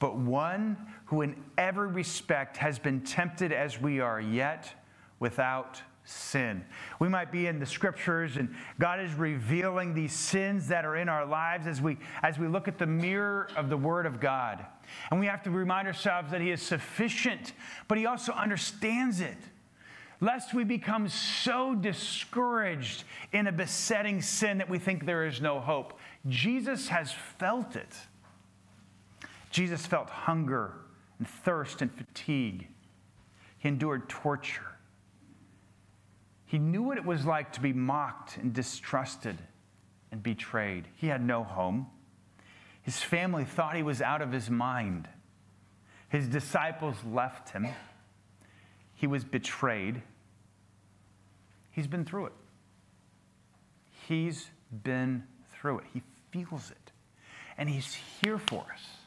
but 0.00 0.16
one 0.16 0.76
who 1.04 1.22
in 1.22 1.36
every 1.56 1.88
respect 1.88 2.56
has 2.56 2.78
been 2.78 3.02
tempted 3.02 3.52
as 3.52 3.80
we 3.80 4.00
are, 4.00 4.20
yet 4.20 4.74
without 5.20 5.80
sin. 6.04 6.64
We 6.98 7.08
might 7.08 7.30
be 7.30 7.46
in 7.46 7.60
the 7.60 7.66
scriptures 7.66 8.36
and 8.36 8.54
God 8.80 9.00
is 9.00 9.14
revealing 9.14 9.94
these 9.94 10.12
sins 10.12 10.66
that 10.68 10.84
are 10.84 10.96
in 10.96 11.08
our 11.08 11.24
lives 11.24 11.66
as 11.66 11.80
we 11.80 11.98
as 12.22 12.38
we 12.38 12.48
look 12.48 12.66
at 12.66 12.78
the 12.78 12.86
mirror 12.86 13.48
of 13.56 13.68
the 13.68 13.76
word 13.76 14.06
of 14.06 14.18
God. 14.18 14.64
And 15.10 15.20
we 15.20 15.26
have 15.26 15.42
to 15.44 15.50
remind 15.50 15.86
ourselves 15.86 16.32
that 16.32 16.40
he 16.40 16.50
is 16.50 16.62
sufficient, 16.62 17.52
but 17.86 17.96
he 17.96 18.06
also 18.06 18.32
understands 18.32 19.20
it. 19.20 19.36
Lest 20.22 20.52
we 20.52 20.64
become 20.64 21.08
so 21.08 21.74
discouraged 21.74 23.04
in 23.32 23.46
a 23.46 23.52
besetting 23.52 24.20
sin 24.20 24.58
that 24.58 24.68
we 24.68 24.78
think 24.78 25.06
there 25.06 25.26
is 25.26 25.40
no 25.40 25.60
hope. 25.60 25.98
Jesus 26.28 26.88
has 26.88 27.12
felt 27.12 27.76
it. 27.76 27.96
Jesus 29.50 29.84
felt 29.84 30.08
hunger 30.08 30.74
and 31.18 31.28
thirst 31.28 31.82
and 31.82 31.92
fatigue. 31.92 32.68
He 33.58 33.68
endured 33.68 34.08
torture. 34.08 34.78
He 36.46 36.58
knew 36.58 36.82
what 36.82 36.96
it 36.96 37.04
was 37.04 37.26
like 37.26 37.52
to 37.52 37.60
be 37.60 37.72
mocked 37.72 38.36
and 38.36 38.52
distrusted 38.52 39.36
and 40.10 40.22
betrayed. 40.22 40.88
He 40.96 41.08
had 41.08 41.24
no 41.24 41.44
home. 41.44 41.88
His 42.82 42.98
family 42.98 43.44
thought 43.44 43.76
he 43.76 43.82
was 43.82 44.00
out 44.00 44.22
of 44.22 44.32
his 44.32 44.48
mind. 44.48 45.08
His 46.08 46.26
disciples 46.26 46.96
left 47.04 47.50
him. 47.50 47.68
He 48.94 49.06
was 49.06 49.24
betrayed. 49.24 50.02
He's 51.70 51.86
been 51.86 52.04
through 52.04 52.26
it. 52.26 52.32
He's 54.08 54.50
been 54.82 55.24
through 55.52 55.78
it. 55.80 55.84
He 55.92 56.02
feels 56.30 56.70
it. 56.70 56.92
And 57.58 57.68
he's 57.68 57.94
here 58.22 58.38
for 58.38 58.64
us 58.72 58.99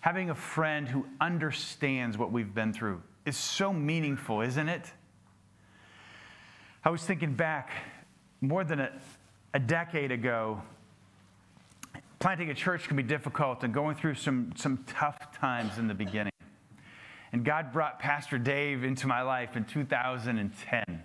having 0.00 0.30
a 0.30 0.34
friend 0.34 0.88
who 0.88 1.06
understands 1.20 2.16
what 2.16 2.32
we've 2.32 2.54
been 2.54 2.72
through 2.72 3.02
is 3.26 3.36
so 3.36 3.72
meaningful, 3.72 4.40
isn't 4.40 4.68
it? 4.68 4.90
I 6.84 6.90
was 6.90 7.02
thinking 7.02 7.34
back 7.34 7.70
more 8.40 8.64
than 8.64 8.80
a, 8.80 8.90
a 9.52 9.58
decade 9.58 10.10
ago. 10.10 10.62
Planting 12.18 12.50
a 12.50 12.54
church 12.54 12.88
can 12.88 12.96
be 12.96 13.02
difficult 13.02 13.62
and 13.64 13.72
going 13.72 13.96
through 13.96 14.14
some, 14.14 14.52
some 14.56 14.84
tough 14.86 15.36
times 15.38 15.78
in 15.78 15.88
the 15.88 15.94
beginning. 15.94 16.32
And 17.32 17.44
God 17.44 17.72
brought 17.72 17.98
Pastor 17.98 18.38
Dave 18.38 18.82
into 18.82 19.06
my 19.06 19.22
life 19.22 19.56
in 19.56 19.64
2010. 19.64 21.02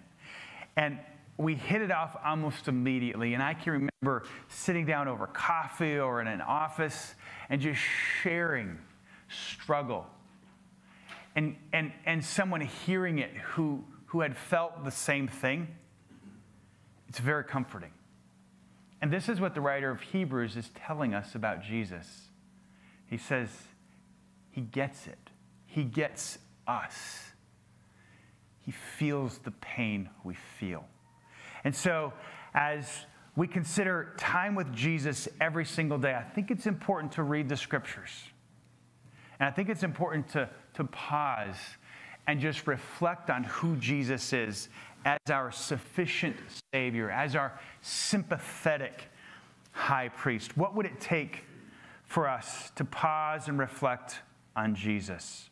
And 0.77 0.99
we 1.38 1.55
hit 1.55 1.81
it 1.81 1.91
off 1.91 2.15
almost 2.23 2.67
immediately. 2.67 3.34
And 3.34 3.43
I 3.43 3.53
can 3.53 3.89
remember 4.03 4.23
sitting 4.47 4.86
down 4.86 5.08
over 5.08 5.27
coffee 5.27 5.99
or 5.99 6.21
in 6.21 6.27
an 6.27 6.41
office 6.41 7.15
and 7.49 7.62
just 7.62 7.79
sharing 8.21 8.77
struggle. 9.36 10.06
And, 11.36 11.56
and, 11.74 11.91
and 12.06 12.24
someone 12.24 12.62
hearing 12.62 13.19
it 13.19 13.32
who, 13.32 13.84
who 14.08 14.21
had 14.21 14.38
felt 14.38 14.84
the 14.84 14.91
same 14.91 15.28
thing, 15.28 15.67
it's 17.10 17.19
very 17.19 17.43
comforting. 17.43 17.91
And 19.02 19.12
this 19.12 19.30
is 19.30 19.39
what 19.39 19.54
the 19.54 19.62
writer 19.62 19.91
of 19.91 20.02
Hebrews 20.02 20.56
is 20.56 20.69
telling 20.74 21.13
us 21.13 21.36
about 21.36 21.62
Jesus. 21.62 22.30
He 23.08 23.17
says, 23.17 23.50
He 24.52 24.62
gets 24.62 25.08
it, 25.08 25.30
He 25.65 25.84
gets 25.84 26.38
us. 26.67 27.21
He 28.62 28.71
feels 28.71 29.38
the 29.39 29.52
pain 29.52 30.10
we 30.24 30.34
feel. 30.60 30.86
And 31.63 31.76
so, 31.76 32.13
as 32.56 33.06
we 33.36 33.48
consider 33.48 34.13
time 34.17 34.56
with 34.56 34.74
Jesus 34.74 35.28
every 35.39 35.65
single 35.65 36.00
day, 36.00 36.15
I 36.15 36.24
think 36.24 36.50
it's 36.50 36.65
important 36.65 37.12
to 37.13 37.24
read 37.24 37.48
the 37.48 37.58
scriptures. 37.58 38.10
And 39.39 39.48
I 39.48 39.52
think 39.52 39.69
it's 39.69 39.84
important 39.84 40.28
to, 40.30 40.50
to 40.76 40.84
pause 40.86 41.58
and 42.28 42.39
just 42.39 42.67
reflect 42.67 43.30
on 43.30 43.43
who 43.43 43.76
Jesus 43.78 44.34
is 44.34 44.69
as 45.06 45.19
our 45.30 45.52
sufficient 45.52 46.36
Savior, 46.74 47.12
as 47.12 47.36
our 47.36 47.60
sympathetic 47.82 49.10
high 49.71 50.10
priest. 50.10 50.58
What 50.58 50.76
would 50.76 50.86
it 50.86 51.00
take 51.00 51.43
for 52.06 52.28
us 52.28 52.71
to 52.76 52.86
pause 52.86 53.48
and 53.48 53.60
reflect 53.60 54.19
on 54.56 54.74
Jesus 54.74 55.50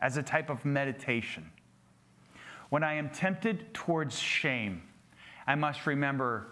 as 0.00 0.16
a 0.16 0.22
type 0.22 0.50
of 0.50 0.64
meditation? 0.64 1.50
When 2.70 2.82
I 2.82 2.94
am 2.94 3.10
tempted 3.10 3.72
towards 3.74 4.18
shame, 4.18 4.82
I 5.46 5.54
must 5.54 5.86
remember 5.86 6.48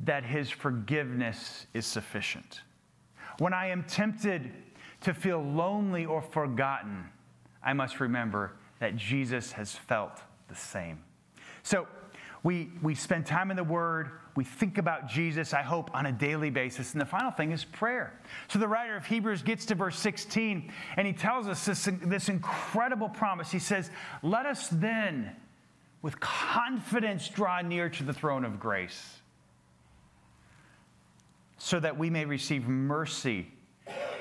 that 0.00 0.24
his 0.24 0.50
forgiveness 0.50 1.66
is 1.74 1.86
sufficient. 1.86 2.62
When 3.38 3.52
I 3.52 3.68
am 3.68 3.84
tempted 3.84 4.52
to 5.02 5.14
feel 5.14 5.42
lonely 5.42 6.04
or 6.04 6.22
forgotten, 6.22 7.04
I 7.62 7.72
must 7.72 8.00
remember 8.00 8.52
that 8.80 8.96
Jesus 8.96 9.52
has 9.52 9.72
felt 9.72 10.20
the 10.48 10.54
same. 10.54 11.02
So 11.62 11.86
we, 12.42 12.70
we 12.82 12.94
spend 12.94 13.26
time 13.26 13.50
in 13.50 13.56
the 13.56 13.64
Word, 13.64 14.10
we 14.34 14.44
think 14.44 14.78
about 14.78 15.08
Jesus, 15.08 15.52
I 15.52 15.62
hope, 15.62 15.94
on 15.94 16.06
a 16.06 16.12
daily 16.12 16.50
basis. 16.50 16.92
And 16.92 17.00
the 17.00 17.06
final 17.06 17.30
thing 17.30 17.52
is 17.52 17.64
prayer. 17.64 18.18
So 18.48 18.58
the 18.58 18.66
writer 18.66 18.96
of 18.96 19.06
Hebrews 19.06 19.42
gets 19.42 19.66
to 19.66 19.74
verse 19.74 19.98
16 19.98 20.72
and 20.96 21.06
he 21.06 21.12
tells 21.12 21.46
us 21.46 21.64
this, 21.64 21.88
this 22.02 22.28
incredible 22.28 23.08
promise. 23.08 23.50
He 23.50 23.58
says, 23.58 23.90
Let 24.22 24.46
us 24.46 24.68
then, 24.68 25.36
with 26.00 26.18
confidence, 26.18 27.28
draw 27.28 27.60
near 27.60 27.88
to 27.90 28.02
the 28.02 28.12
throne 28.12 28.44
of 28.44 28.58
grace 28.58 29.21
so 31.64 31.78
that 31.78 31.96
we 31.96 32.10
may 32.10 32.24
receive 32.24 32.66
mercy 32.66 33.46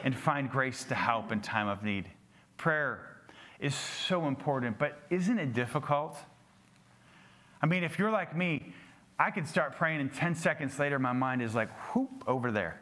and 0.03 0.15
find 0.15 0.47
grace 0.47 0.83
to 0.83 0.93
help 0.93 1.31
in 1.31 1.41
time 1.41 1.67
of 1.67 1.81
need. 1.81 2.07
Prayer 2.55 3.17
is 3.59 3.73
so 3.73 4.27
important, 4.27 4.77
but 4.77 4.99
isn't 5.09 5.39
it 5.39 5.51
difficult? 5.51 6.15
I 7.59 7.65
mean, 7.65 7.83
if 7.83 7.97
you're 7.97 8.11
like 8.11 8.37
me, 8.37 8.73
I 9.17 9.31
can 9.31 9.47
start 9.47 9.75
praying, 9.75 10.01
and 10.01 10.13
10 10.13 10.35
seconds 10.35 10.77
later, 10.77 10.99
my 10.99 11.13
mind 11.13 11.41
is 11.41 11.55
like, 11.55 11.71
whoop, 11.95 12.23
over 12.27 12.51
there. 12.51 12.79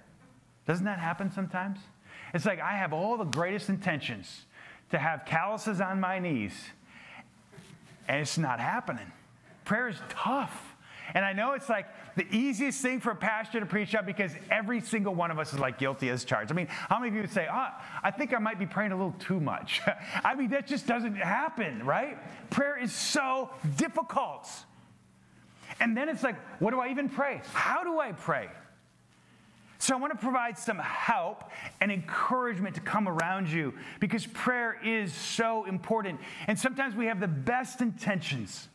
Doesn't 0.67 0.84
that 0.84 1.00
happen 1.00 1.32
sometimes? 1.32 1.80
It's 2.34 2.45
like 2.45 2.60
I 2.60 2.74
have 2.74 2.91
all 2.91 3.15
the 3.15 3.24
greatest 3.24 3.69
intentions 3.69 4.41
to 4.91 4.98
have 4.98 5.24
calluses 5.24 5.80
on 5.80 6.02
my 6.02 6.19
knees, 6.19 6.54
and 8.10 8.19
it's 8.19 8.38
not 8.38 8.60
happening. 8.60 9.10
Prayer 9.63 9.88
is 9.88 10.02
tough. 10.10 10.68
And 11.13 11.26
I 11.26 11.34
know 11.34 11.54
it's 11.54 11.69
like 11.69 11.88
the 12.15 12.28
easiest 12.36 12.82
thing 12.82 13.00
for 13.00 13.12
a 13.12 13.15
pastor 13.15 13.60
to 13.60 13.65
preach 13.65 13.95
up 13.95 14.06
because 14.06 14.32
every 14.52 14.82
single 14.82 15.15
one 15.15 15.32
of 15.32 15.39
us 15.39 15.54
is 15.54 15.60
like 15.60 15.78
guilty 15.78 16.10
as 16.10 16.24
charged. 16.24 16.52
I 16.52 16.56
mean, 16.56 16.67
how 16.67 17.00
many 17.00 17.10
of 17.10 17.15
you 17.15 17.22
would 17.22 17.32
say, 17.32 17.48
oh, 17.52 17.69
I 18.04 18.12
think 18.12 18.34
I 18.34 18.39
might 18.39 18.60
be 18.60 18.65
praying 18.65 18.91
a 18.91 18.95
little 18.95 19.15
too 19.19 19.39
much? 19.39 19.82
I 20.24 20.36
mean, 20.36 20.50
that 20.52 20.67
just 20.67 20.86
doesn't 20.86 21.15
happen, 21.15 21.86
right? 21.86 22.17
Prayer 22.50 22.78
is 22.78 22.93
so 22.93 23.50
difficult. 23.78 24.48
And 25.80 25.95
then 25.95 26.10
it's 26.10 26.24
like, 26.24 26.36
what 26.60 26.72
do 26.72 26.80
I 26.80 26.89
even 26.89 27.10
pray? 27.10 27.41
How 27.54 27.84
do 27.84 28.00
I 28.00 28.12
pray? 28.12 28.50
So, 29.82 29.95
I 29.95 29.98
want 29.98 30.12
to 30.12 30.19
provide 30.19 30.58
some 30.58 30.78
help 30.78 31.45
and 31.80 31.89
encouragement 31.89 32.76
to 32.76 32.82
come 32.82 33.08
around 33.08 33.48
you 33.48 33.74
because 34.02 34.28
prayer 34.28 34.78
is 34.84 35.13
so 35.13 35.63
important. 35.63 36.19
And 36.48 36.60
sometimes 36.60 36.95
we 36.95 37.06
have 37.06 37.22
the 37.22 37.30
best 37.30 37.80
intentions 37.80 38.67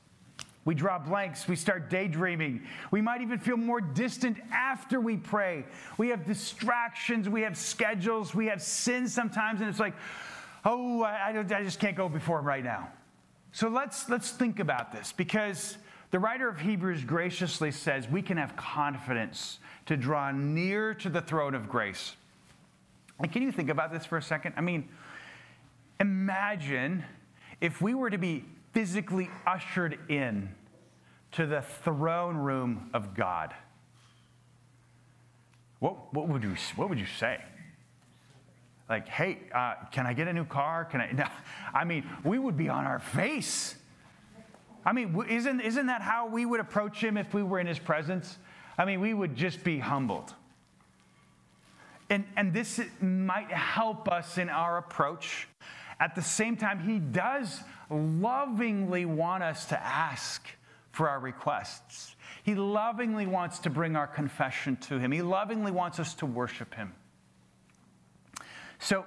we 0.64 0.74
draw 0.74 0.98
blanks. 0.98 1.46
We 1.46 1.56
start 1.56 1.90
daydreaming. 1.90 2.62
We 2.90 3.00
might 3.00 3.20
even 3.20 3.38
feel 3.38 3.56
more 3.56 3.80
distant 3.80 4.38
after 4.50 4.98
we 4.98 5.16
pray. 5.16 5.64
We 5.98 6.08
have 6.08 6.24
distractions. 6.24 7.28
We 7.28 7.42
have 7.42 7.56
schedules. 7.56 8.34
We 8.34 8.46
have 8.46 8.62
sins 8.62 9.12
sometimes, 9.12 9.60
and 9.60 9.68
it's 9.68 9.80
like, 9.80 9.94
oh, 10.64 11.02
I, 11.02 11.38
I 11.38 11.62
just 11.62 11.80
can't 11.80 11.96
go 11.96 12.08
before 12.08 12.38
him 12.38 12.46
right 12.46 12.64
now. 12.64 12.88
So 13.52 13.68
let's, 13.68 14.08
let's 14.08 14.30
think 14.30 14.58
about 14.58 14.90
this 14.92 15.12
because 15.12 15.76
the 16.10 16.18
writer 16.18 16.48
of 16.48 16.58
Hebrews 16.58 17.04
graciously 17.04 17.70
says 17.70 18.08
we 18.08 18.22
can 18.22 18.36
have 18.36 18.56
confidence 18.56 19.58
to 19.86 19.96
draw 19.96 20.32
near 20.32 20.94
to 20.94 21.08
the 21.10 21.20
throne 21.20 21.54
of 21.54 21.68
grace. 21.68 22.16
And 23.20 23.30
can 23.30 23.42
you 23.42 23.52
think 23.52 23.68
about 23.68 23.92
this 23.92 24.04
for 24.04 24.16
a 24.16 24.22
second? 24.22 24.54
I 24.56 24.60
mean, 24.60 24.88
imagine 26.00 27.04
if 27.60 27.80
we 27.80 27.94
were 27.94 28.10
to 28.10 28.18
be 28.18 28.44
physically 28.74 29.30
ushered 29.46 29.98
in 30.10 30.50
to 31.32 31.46
the 31.46 31.62
throne 31.62 32.36
room 32.36 32.90
of 32.92 33.14
God, 33.14 33.54
what, 35.78 36.12
what, 36.12 36.28
would, 36.28 36.42
you, 36.42 36.54
what 36.76 36.88
would 36.88 36.98
you 36.98 37.06
say? 37.06 37.40
Like, 38.88 39.08
hey, 39.08 39.38
uh, 39.54 39.74
can 39.92 40.06
I 40.06 40.12
get 40.12 40.28
a 40.28 40.32
new 40.32 40.44
car? 40.44 40.84
Can 40.84 41.00
I? 41.00 41.10
No. 41.12 41.26
I 41.72 41.84
mean, 41.84 42.04
we 42.24 42.38
would 42.38 42.56
be 42.56 42.68
on 42.68 42.84
our 42.84 42.98
face. 42.98 43.74
I 44.84 44.92
mean, 44.92 45.16
isn't, 45.28 45.60
isn't 45.60 45.86
that 45.86 46.02
how 46.02 46.28
we 46.28 46.44
would 46.44 46.60
approach 46.60 47.02
him 47.02 47.16
if 47.16 47.32
we 47.32 47.42
were 47.42 47.58
in 47.58 47.66
his 47.66 47.78
presence? 47.78 48.38
I 48.76 48.84
mean, 48.84 49.00
we 49.00 49.14
would 49.14 49.34
just 49.34 49.64
be 49.64 49.78
humbled. 49.78 50.34
And, 52.10 52.24
and 52.36 52.52
this 52.52 52.80
might 53.00 53.50
help 53.50 54.08
us 54.08 54.36
in 54.36 54.48
our 54.50 54.76
approach. 54.76 55.48
At 56.00 56.14
the 56.14 56.22
same 56.22 56.56
time, 56.56 56.80
he 56.80 56.98
does 56.98 57.60
lovingly 57.90 59.04
want 59.04 59.42
us 59.42 59.66
to 59.66 59.80
ask 59.80 60.46
for 60.90 61.08
our 61.08 61.20
requests. 61.20 62.16
He 62.42 62.54
lovingly 62.54 63.26
wants 63.26 63.58
to 63.60 63.70
bring 63.70 63.96
our 63.96 64.06
confession 64.06 64.76
to 64.76 64.98
him. 64.98 65.12
He 65.12 65.22
lovingly 65.22 65.72
wants 65.72 65.98
us 65.98 66.14
to 66.14 66.26
worship 66.26 66.74
him. 66.74 66.92
So, 68.78 69.04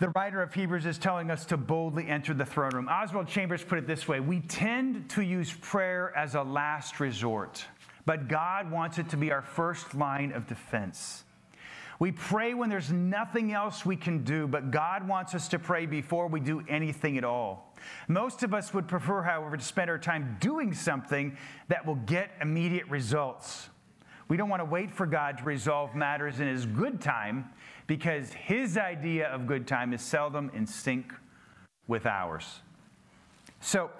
the 0.00 0.08
writer 0.10 0.42
of 0.42 0.52
Hebrews 0.52 0.86
is 0.86 0.98
telling 0.98 1.30
us 1.30 1.44
to 1.46 1.56
boldly 1.56 2.08
enter 2.08 2.34
the 2.34 2.44
throne 2.44 2.72
room. 2.72 2.88
Oswald 2.88 3.28
Chambers 3.28 3.62
put 3.62 3.78
it 3.78 3.86
this 3.86 4.08
way 4.08 4.20
We 4.20 4.40
tend 4.40 5.08
to 5.10 5.22
use 5.22 5.52
prayer 5.52 6.12
as 6.16 6.34
a 6.34 6.42
last 6.42 6.98
resort, 6.98 7.64
but 8.04 8.26
God 8.28 8.70
wants 8.70 8.98
it 8.98 9.08
to 9.10 9.16
be 9.16 9.30
our 9.30 9.42
first 9.42 9.94
line 9.94 10.32
of 10.32 10.46
defense. 10.46 11.24
We 11.98 12.12
pray 12.12 12.54
when 12.54 12.68
there's 12.70 12.90
nothing 12.90 13.52
else 13.52 13.86
we 13.86 13.96
can 13.96 14.24
do, 14.24 14.46
but 14.46 14.70
God 14.70 15.06
wants 15.06 15.34
us 15.34 15.48
to 15.48 15.58
pray 15.58 15.86
before 15.86 16.26
we 16.26 16.40
do 16.40 16.62
anything 16.68 17.16
at 17.18 17.24
all. 17.24 17.74
Most 18.08 18.42
of 18.42 18.52
us 18.52 18.74
would 18.74 18.88
prefer, 18.88 19.22
however, 19.22 19.56
to 19.56 19.64
spend 19.64 19.90
our 19.90 19.98
time 19.98 20.36
doing 20.40 20.74
something 20.74 21.36
that 21.68 21.86
will 21.86 21.94
get 21.94 22.30
immediate 22.40 22.88
results. 22.88 23.68
We 24.28 24.36
don't 24.36 24.48
want 24.48 24.60
to 24.60 24.66
wait 24.66 24.90
for 24.90 25.06
God 25.06 25.38
to 25.38 25.44
resolve 25.44 25.94
matters 25.94 26.40
in 26.40 26.48
His 26.48 26.66
good 26.66 27.00
time 27.00 27.50
because 27.86 28.32
His 28.32 28.76
idea 28.76 29.28
of 29.28 29.46
good 29.46 29.66
time 29.66 29.92
is 29.92 30.00
seldom 30.00 30.50
in 30.54 30.66
sync 30.66 31.12
with 31.86 32.06
ours. 32.06 32.60
So, 33.60 33.90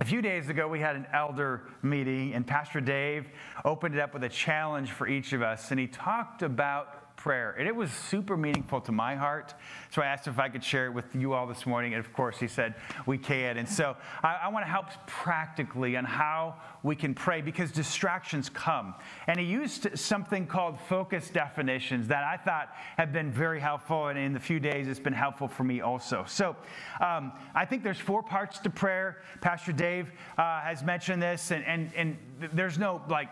a 0.00 0.04
few 0.04 0.20
days 0.20 0.48
ago, 0.48 0.68
we 0.68 0.78
had 0.78 0.94
an 0.94 1.06
elder 1.12 1.62
meeting, 1.82 2.34
and 2.34 2.46
Pastor 2.46 2.80
Dave 2.80 3.28
opened 3.64 3.94
it 3.94 4.00
up 4.00 4.12
with 4.12 4.24
a 4.24 4.28
challenge 4.28 4.90
for 4.90 5.08
each 5.08 5.32
of 5.32 5.40
us, 5.40 5.70
and 5.70 5.80
he 5.80 5.86
talked 5.86 6.42
about 6.42 7.05
prayer. 7.26 7.56
And 7.58 7.66
it 7.66 7.74
was 7.74 7.90
super 7.90 8.36
meaningful 8.36 8.80
to 8.82 8.92
my 8.92 9.16
heart. 9.16 9.52
So 9.90 10.00
I 10.00 10.06
asked 10.06 10.28
if 10.28 10.38
I 10.38 10.48
could 10.48 10.62
share 10.62 10.86
it 10.86 10.94
with 10.94 11.12
you 11.12 11.32
all 11.32 11.48
this 11.48 11.66
morning. 11.66 11.92
And 11.92 11.98
of 11.98 12.12
course, 12.12 12.38
he 12.38 12.46
said, 12.46 12.76
we 13.04 13.18
can. 13.18 13.56
And 13.56 13.68
so 13.68 13.96
I, 14.22 14.42
I 14.44 14.48
want 14.50 14.64
to 14.64 14.70
help 14.70 14.86
practically 15.08 15.96
on 15.96 16.04
how 16.04 16.54
we 16.84 16.94
can 16.94 17.14
pray 17.14 17.40
because 17.40 17.72
distractions 17.72 18.48
come. 18.48 18.94
And 19.26 19.40
he 19.40 19.44
used 19.44 19.98
something 19.98 20.46
called 20.46 20.78
focus 20.88 21.28
definitions 21.28 22.06
that 22.06 22.22
I 22.22 22.36
thought 22.36 22.68
have 22.96 23.12
been 23.12 23.32
very 23.32 23.58
helpful. 23.58 24.06
And 24.06 24.16
in 24.16 24.32
the 24.32 24.38
few 24.38 24.60
days, 24.60 24.86
it's 24.86 25.00
been 25.00 25.12
helpful 25.12 25.48
for 25.48 25.64
me 25.64 25.80
also. 25.80 26.24
So 26.28 26.54
um, 27.00 27.32
I 27.56 27.64
think 27.64 27.82
there's 27.82 27.98
four 27.98 28.22
parts 28.22 28.60
to 28.60 28.70
prayer. 28.70 29.22
Pastor 29.40 29.72
Dave 29.72 30.12
uh, 30.38 30.60
has 30.60 30.84
mentioned 30.84 31.20
this, 31.20 31.50
and, 31.50 31.64
and, 31.64 31.90
and 31.96 32.18
there's 32.52 32.78
no 32.78 33.02
like 33.08 33.30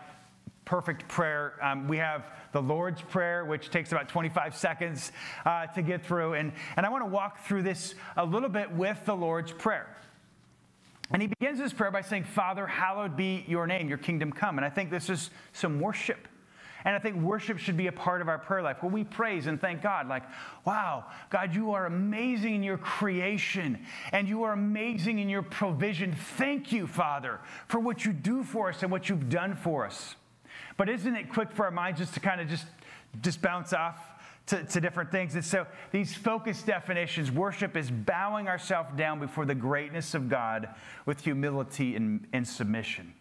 perfect 0.65 1.07
prayer. 1.07 1.53
Um, 1.61 1.87
we 1.87 1.97
have 1.97 2.25
the 2.51 2.61
Lord's 2.61 3.01
Prayer, 3.01 3.45
which 3.45 3.69
takes 3.69 3.91
about 3.91 4.09
25 4.09 4.55
seconds 4.55 5.11
uh, 5.45 5.67
to 5.67 5.81
get 5.81 6.05
through. 6.05 6.33
And, 6.33 6.51
and 6.75 6.85
I 6.85 6.89
want 6.89 7.03
to 7.03 7.09
walk 7.09 7.45
through 7.45 7.63
this 7.63 7.95
a 8.17 8.25
little 8.25 8.49
bit 8.49 8.71
with 8.71 9.05
the 9.05 9.15
Lord's 9.15 9.51
Prayer. 9.51 9.95
And 11.11 11.21
he 11.21 11.27
begins 11.27 11.59
his 11.59 11.71
prayer 11.71 11.91
by 11.91 12.01
saying, 12.01 12.23
Father, 12.23 12.65
hallowed 12.65 13.15
be 13.15 13.45
your 13.47 13.67
name, 13.67 13.87
your 13.87 13.99
kingdom 13.99 14.31
come. 14.31 14.57
And 14.57 14.65
I 14.65 14.69
think 14.69 14.89
this 14.89 15.09
is 15.09 15.29
some 15.53 15.79
worship. 15.79 16.27
And 16.83 16.95
I 16.95 16.99
think 16.99 17.15
worship 17.17 17.57
should 17.57 17.77
be 17.77 17.87
a 17.87 17.91
part 17.91 18.21
of 18.21 18.27
our 18.27 18.37
prayer 18.37 18.61
life 18.61 18.81
where 18.81 18.91
we 18.91 19.03
praise 19.03 19.47
and 19.47 19.59
thank 19.59 19.81
God, 19.81 20.07
like, 20.07 20.23
wow, 20.65 21.05
God, 21.31 21.53
you 21.53 21.71
are 21.71 21.87
amazing 21.87 22.55
in 22.55 22.63
your 22.63 22.77
creation 22.77 23.85
and 24.11 24.29
you 24.29 24.43
are 24.43 24.53
amazing 24.53 25.17
in 25.17 25.27
your 25.27 25.41
provision. 25.41 26.13
Thank 26.13 26.71
you, 26.71 26.85
Father, 26.85 27.39
for 27.67 27.79
what 27.79 28.05
you 28.05 28.13
do 28.13 28.43
for 28.43 28.69
us 28.69 28.83
and 28.83 28.91
what 28.91 29.09
you've 29.09 29.29
done 29.29 29.55
for 29.55 29.85
us. 29.85 30.15
But 30.77 30.89
isn't 30.89 31.15
it 31.15 31.31
quick 31.31 31.51
for 31.51 31.65
our 31.65 31.71
minds 31.71 31.99
just 31.99 32.13
to 32.15 32.19
kind 32.19 32.41
of 32.41 32.47
just, 32.47 32.65
just 33.21 33.41
bounce 33.41 33.73
off 33.73 33.97
to, 34.47 34.63
to, 34.63 34.81
different 34.81 35.11
things. 35.11 35.35
And 35.35 35.43
so 35.43 35.65
these 35.91 36.13
focus 36.13 36.61
definitions 36.61 37.31
worship 37.31 37.75
is 37.75 37.89
bowing 37.89 38.47
ourselves 38.47 38.89
down 38.95 39.19
before 39.19 39.45
the 39.45 39.55
greatness 39.55 40.13
of 40.13 40.29
God 40.29 40.69
with 41.05 41.21
humility 41.21 41.95
and, 41.95 42.27
and 42.31 42.47
submission. 42.47 43.13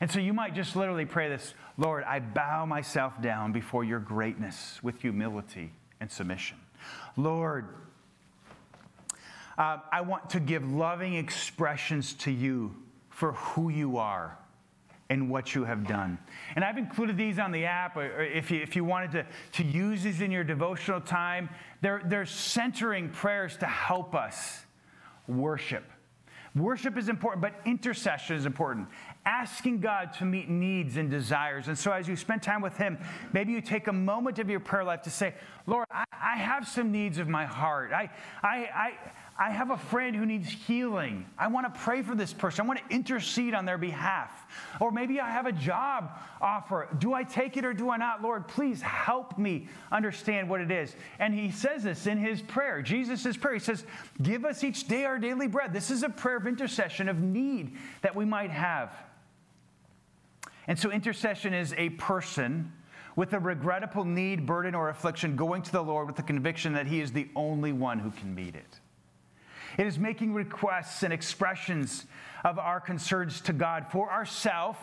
And 0.00 0.10
so 0.10 0.18
you 0.18 0.32
might 0.32 0.54
just 0.54 0.76
literally 0.76 1.04
pray 1.04 1.28
this 1.28 1.54
Lord, 1.76 2.04
I 2.04 2.20
bow 2.20 2.64
myself 2.66 3.20
down 3.20 3.52
before 3.52 3.84
your 3.84 4.00
greatness 4.00 4.78
with 4.82 5.00
humility 5.00 5.72
and 6.00 6.10
submission. 6.10 6.56
Lord, 7.16 7.68
uh, 9.58 9.78
I 9.92 10.00
want 10.00 10.30
to 10.30 10.40
give 10.40 10.70
loving 10.70 11.14
expressions 11.14 12.14
to 12.14 12.30
you 12.30 12.74
for 13.10 13.32
who 13.32 13.68
you 13.68 13.98
are 13.98 14.38
and 15.10 15.28
what 15.28 15.54
you 15.54 15.64
have 15.64 15.86
done. 15.86 16.18
And 16.54 16.64
I've 16.64 16.78
included 16.78 17.16
these 17.16 17.38
on 17.38 17.50
the 17.50 17.66
app, 17.66 17.96
if 17.98 18.50
you, 18.50 18.62
if 18.62 18.76
you 18.76 18.84
wanted 18.84 19.10
to, 19.10 19.26
to 19.54 19.64
use 19.64 20.04
these 20.04 20.20
in 20.20 20.30
your 20.30 20.44
devotional 20.44 21.00
time, 21.00 21.50
they're, 21.82 22.00
they're 22.06 22.24
centering 22.24 23.10
prayers 23.10 23.56
to 23.58 23.66
help 23.66 24.14
us 24.14 24.60
worship. 25.26 25.84
Worship 26.56 26.96
is 26.98 27.08
important, 27.08 27.42
but 27.42 27.54
intercession 27.64 28.34
is 28.36 28.44
important. 28.44 28.88
Asking 29.24 29.80
God 29.80 30.12
to 30.14 30.24
meet 30.24 30.48
needs 30.48 30.96
and 30.96 31.08
desires. 31.08 31.68
And 31.68 31.78
so, 31.78 31.92
as 31.92 32.08
you 32.08 32.16
spend 32.16 32.42
time 32.42 32.60
with 32.60 32.76
Him, 32.76 32.98
maybe 33.32 33.52
you 33.52 33.60
take 33.60 33.86
a 33.86 33.92
moment 33.92 34.40
of 34.40 34.50
your 34.50 34.58
prayer 34.58 34.82
life 34.82 35.02
to 35.02 35.10
say, 35.10 35.34
Lord, 35.66 35.86
I, 35.92 36.02
I 36.12 36.36
have 36.36 36.66
some 36.66 36.90
needs 36.90 37.18
of 37.18 37.28
my 37.28 37.44
heart. 37.44 37.92
I, 37.92 38.10
I, 38.42 38.56
I, 38.74 38.92
I 39.40 39.48
have 39.48 39.70
a 39.70 39.76
friend 39.78 40.14
who 40.14 40.26
needs 40.26 40.50
healing. 40.50 41.24
I 41.38 41.48
want 41.48 41.72
to 41.72 41.80
pray 41.80 42.02
for 42.02 42.14
this 42.14 42.30
person. 42.30 42.62
I 42.62 42.68
want 42.68 42.86
to 42.86 42.94
intercede 42.94 43.54
on 43.54 43.64
their 43.64 43.78
behalf. 43.78 44.30
Or 44.80 44.92
maybe 44.92 45.18
I 45.18 45.30
have 45.30 45.46
a 45.46 45.52
job 45.52 46.10
offer. 46.42 46.88
Do 46.98 47.14
I 47.14 47.24
take 47.24 47.56
it 47.56 47.64
or 47.64 47.72
do 47.72 47.88
I 47.88 47.96
not? 47.96 48.20
Lord, 48.20 48.46
please 48.46 48.82
help 48.82 49.38
me 49.38 49.66
understand 49.90 50.46
what 50.46 50.60
it 50.60 50.70
is. 50.70 50.94
And 51.18 51.32
he 51.32 51.50
says 51.50 51.84
this 51.84 52.06
in 52.06 52.18
his 52.18 52.42
prayer, 52.42 52.82
Jesus' 52.82 53.34
prayer. 53.38 53.54
He 53.54 53.60
says, 53.60 53.86
Give 54.20 54.44
us 54.44 54.62
each 54.62 54.86
day 54.86 55.06
our 55.06 55.18
daily 55.18 55.46
bread. 55.46 55.72
This 55.72 55.90
is 55.90 56.02
a 56.02 56.10
prayer 56.10 56.36
of 56.36 56.46
intercession, 56.46 57.08
of 57.08 57.20
need 57.20 57.78
that 58.02 58.14
we 58.14 58.26
might 58.26 58.50
have. 58.50 58.92
And 60.66 60.78
so, 60.78 60.90
intercession 60.90 61.54
is 61.54 61.72
a 61.78 61.88
person 61.90 62.70
with 63.16 63.32
a 63.32 63.38
regrettable 63.38 64.04
need, 64.04 64.44
burden, 64.44 64.74
or 64.74 64.90
affliction 64.90 65.34
going 65.34 65.62
to 65.62 65.72
the 65.72 65.82
Lord 65.82 66.08
with 66.08 66.16
the 66.16 66.22
conviction 66.22 66.74
that 66.74 66.86
he 66.86 67.00
is 67.00 67.10
the 67.10 67.28
only 67.34 67.72
one 67.72 67.98
who 67.98 68.10
can 68.10 68.34
meet 68.34 68.54
it. 68.54 68.79
It 69.78 69.86
is 69.86 69.98
making 69.98 70.34
requests 70.34 71.02
and 71.02 71.12
expressions 71.12 72.06
of 72.44 72.58
our 72.58 72.80
concerns 72.80 73.40
to 73.42 73.52
God 73.52 73.86
for 73.90 74.10
ourselves 74.10 74.78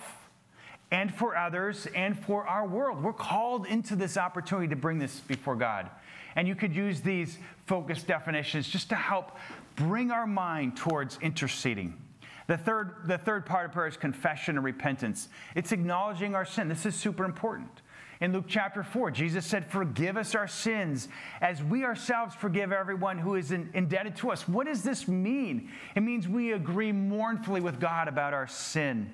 and 0.91 1.13
for 1.13 1.36
others 1.36 1.88
and 1.95 2.17
for 2.17 2.47
our 2.47 2.65
world. 2.65 3.04
We're 3.04 3.13
called 3.13 3.67
into 3.67 3.95
this 3.95 4.17
opportunity 4.17 4.67
to 4.69 4.76
bring 4.76 5.00
this 5.00 5.19
before 5.19 5.56
God. 5.56 5.89
And 6.36 6.47
you 6.47 6.56
could 6.56 6.73
use 6.76 7.02
these 7.02 7.38
focus 7.65 8.04
definitions 8.04 8.67
just 8.67 8.89
to 8.89 8.95
help 8.95 9.38
bring 9.76 10.12
our 10.12 10.28
mind 10.28 10.78
towards 10.78 11.17
interceding. 11.21 12.00
The 12.47 12.58
third, 12.58 12.95
the 13.06 13.17
third 13.17 13.45
part 13.45 13.65
of 13.65 13.71
prayer 13.73 13.88
is 13.88 13.97
confession 13.97 14.56
and 14.56 14.63
repentance. 14.63 15.28
It's 15.56 15.73
acknowledging 15.73 16.34
our 16.34 16.45
sin. 16.45 16.69
This 16.69 16.86
is 16.86 16.95
super 16.95 17.26
important. 17.26 17.82
In 18.20 18.34
Luke 18.34 18.46
chapter 18.48 18.82
4, 18.84 19.12
Jesus 19.12 19.46
said, 19.46 19.70
Forgive 19.70 20.18
us 20.18 20.34
our 20.34 20.48
sins 20.48 21.08
as 21.40 21.62
we 21.62 21.84
ourselves 21.84 22.34
forgive 22.34 22.72
everyone 22.72 23.20
who 23.20 23.36
is 23.36 23.52
in, 23.52 23.70
indebted 23.74 24.16
to 24.18 24.32
us. 24.32 24.48
What 24.48 24.66
does 24.66 24.82
this 24.82 25.08
mean? 25.08 25.70
It 25.96 26.02
means 26.02 26.28
we 26.28 26.54
agree 26.54 26.92
mournfully 26.92 27.62
with 27.62 27.80
God 27.80 28.08
about 28.08 28.34
our 28.34 28.48
sin, 28.48 29.14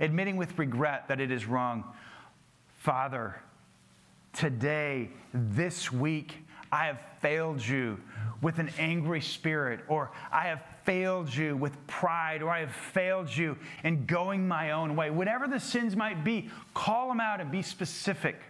admitting 0.00 0.36
with 0.36 0.58
regret 0.58 1.08
that 1.08 1.20
it 1.20 1.30
is 1.30 1.44
wrong. 1.44 1.84
Father, 2.78 3.36
today, 4.32 5.10
this 5.34 5.92
week, 5.92 6.38
I 6.70 6.86
have 6.86 7.00
failed 7.20 7.64
you 7.64 8.00
with 8.40 8.58
an 8.58 8.70
angry 8.78 9.20
spirit, 9.20 9.80
or 9.88 10.10
I 10.32 10.46
have 10.46 10.62
failed 10.84 11.34
you 11.34 11.56
with 11.56 11.86
pride, 11.86 12.42
or 12.42 12.50
I 12.50 12.60
have 12.60 12.72
failed 12.72 13.34
you 13.34 13.56
in 13.84 14.06
going 14.06 14.46
my 14.46 14.72
own 14.72 14.96
way. 14.96 15.10
Whatever 15.10 15.46
the 15.46 15.60
sins 15.60 15.96
might 15.96 16.24
be, 16.24 16.50
call 16.74 17.08
them 17.08 17.20
out 17.20 17.40
and 17.40 17.50
be 17.50 17.62
specific. 17.62 18.40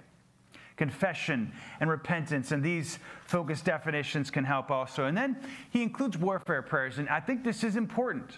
Confession 0.77 1.53
and 1.81 1.91
repentance, 1.91 2.51
and 2.51 2.63
these 2.63 2.99
focused 3.25 3.65
definitions 3.65 4.31
can 4.31 4.45
help 4.45 4.71
also. 4.71 5.05
And 5.05 5.17
then 5.17 5.37
he 5.71 5.83
includes 5.83 6.17
warfare 6.17 6.63
prayers, 6.63 6.99
and 6.99 7.09
I 7.09 7.21
think 7.21 7.45
this 7.45 7.63
is 7.63 7.77
important. 7.77 8.33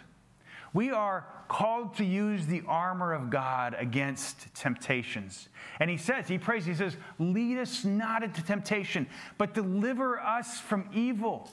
We 0.73 0.91
are 0.91 1.27
called 1.47 1.95
to 1.99 2.05
use 2.05 2.47
the 2.47 2.63
armor 2.67 3.13
of 3.13 3.31
God 3.31 3.77
against 3.79 4.53
temptations. 4.55 5.49
And 5.79 5.89
he 5.89 5.97
says, 5.97 6.27
he 6.27 6.37
prays, 6.37 6.67
he 6.67 6.75
says, 6.75 6.97
lead 7.21 7.59
us 7.59 7.85
not 7.85 8.25
into 8.25 8.43
temptation, 8.43 9.07
but 9.39 9.55
deliver 9.55 10.19
us 10.19 10.59
from 10.59 10.89
evil. 10.93 11.49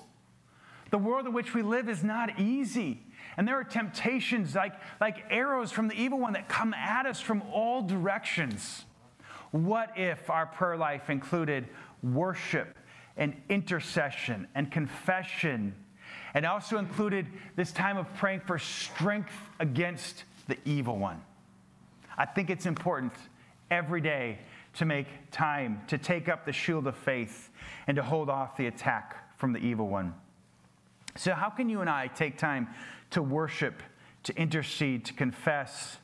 The 0.92 0.98
world 0.98 1.26
in 1.26 1.34
which 1.34 1.54
we 1.54 1.64
live 1.64 1.90
is 1.90 2.04
not 2.04 2.40
easy. 2.40 3.02
And 3.38 3.48
there 3.48 3.58
are 3.58 3.64
temptations 3.64 4.56
like, 4.56 4.74
like 5.00 5.24
arrows 5.30 5.72
from 5.72 5.88
the 5.88 5.96
evil 5.96 6.20
one 6.20 6.34
that 6.34 6.48
come 6.48 6.74
at 6.74 7.06
us 7.06 7.20
from 7.20 7.42
all 7.54 7.82
directions. 7.82 8.86
What 9.52 9.98
if 9.98 10.30
our 10.30 10.46
prayer 10.46 10.78
life 10.78 11.10
included 11.10 11.68
worship 12.04 12.78
and 13.18 13.42
intercession 13.50 14.48
and 14.56 14.72
confession, 14.72 15.76
and 16.34 16.46
also 16.46 16.78
included 16.78 17.28
this 17.56 17.72
time 17.72 17.98
of 17.98 18.14
praying 18.16 18.42
for 18.42 18.60
strength 18.60 19.34
against 19.60 20.24
the 20.48 20.58
evil 20.66 20.98
one? 20.98 21.22
I 22.18 22.26
think 22.26 22.50
it's 22.50 22.66
important 22.66 23.14
every 23.70 24.02
day 24.02 24.40
to 24.74 24.86
make 24.86 25.08
time 25.32 25.82
to 25.88 25.98
take 25.98 26.30
up 26.30 26.46
the 26.46 26.54
shield 26.54 26.88
of 26.88 26.96
faith 26.96 27.50
and 27.88 27.96
to 27.96 28.04
hold 28.04 28.30
off 28.30 28.58
the 28.58 28.68
attack 28.68 29.38
from 29.38 29.54
the 29.54 29.60
evil 29.60 29.88
one. 29.88 30.14
So, 31.18 31.34
how 31.34 31.50
can 31.50 31.70
you 31.70 31.82
and 31.82 31.90
I 31.90 32.08
take 32.08 32.38
time 32.38 32.70
to 33.12 33.22
worship, 33.22 33.82
to 34.24 34.36
intercede, 34.38 35.06
to 35.06 35.14
confess, 35.14 35.98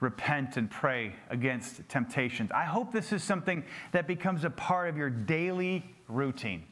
repent, 0.00 0.56
and 0.56 0.70
pray 0.70 1.14
against 1.30 1.88
temptations? 1.88 2.50
I 2.50 2.64
hope 2.64 2.92
this 2.92 3.12
is 3.12 3.22
something 3.22 3.64
that 3.92 4.06
becomes 4.06 4.44
a 4.44 4.50
part 4.50 4.88
of 4.88 4.96
your 4.96 5.10
daily 5.10 5.84
routine. 6.08 6.64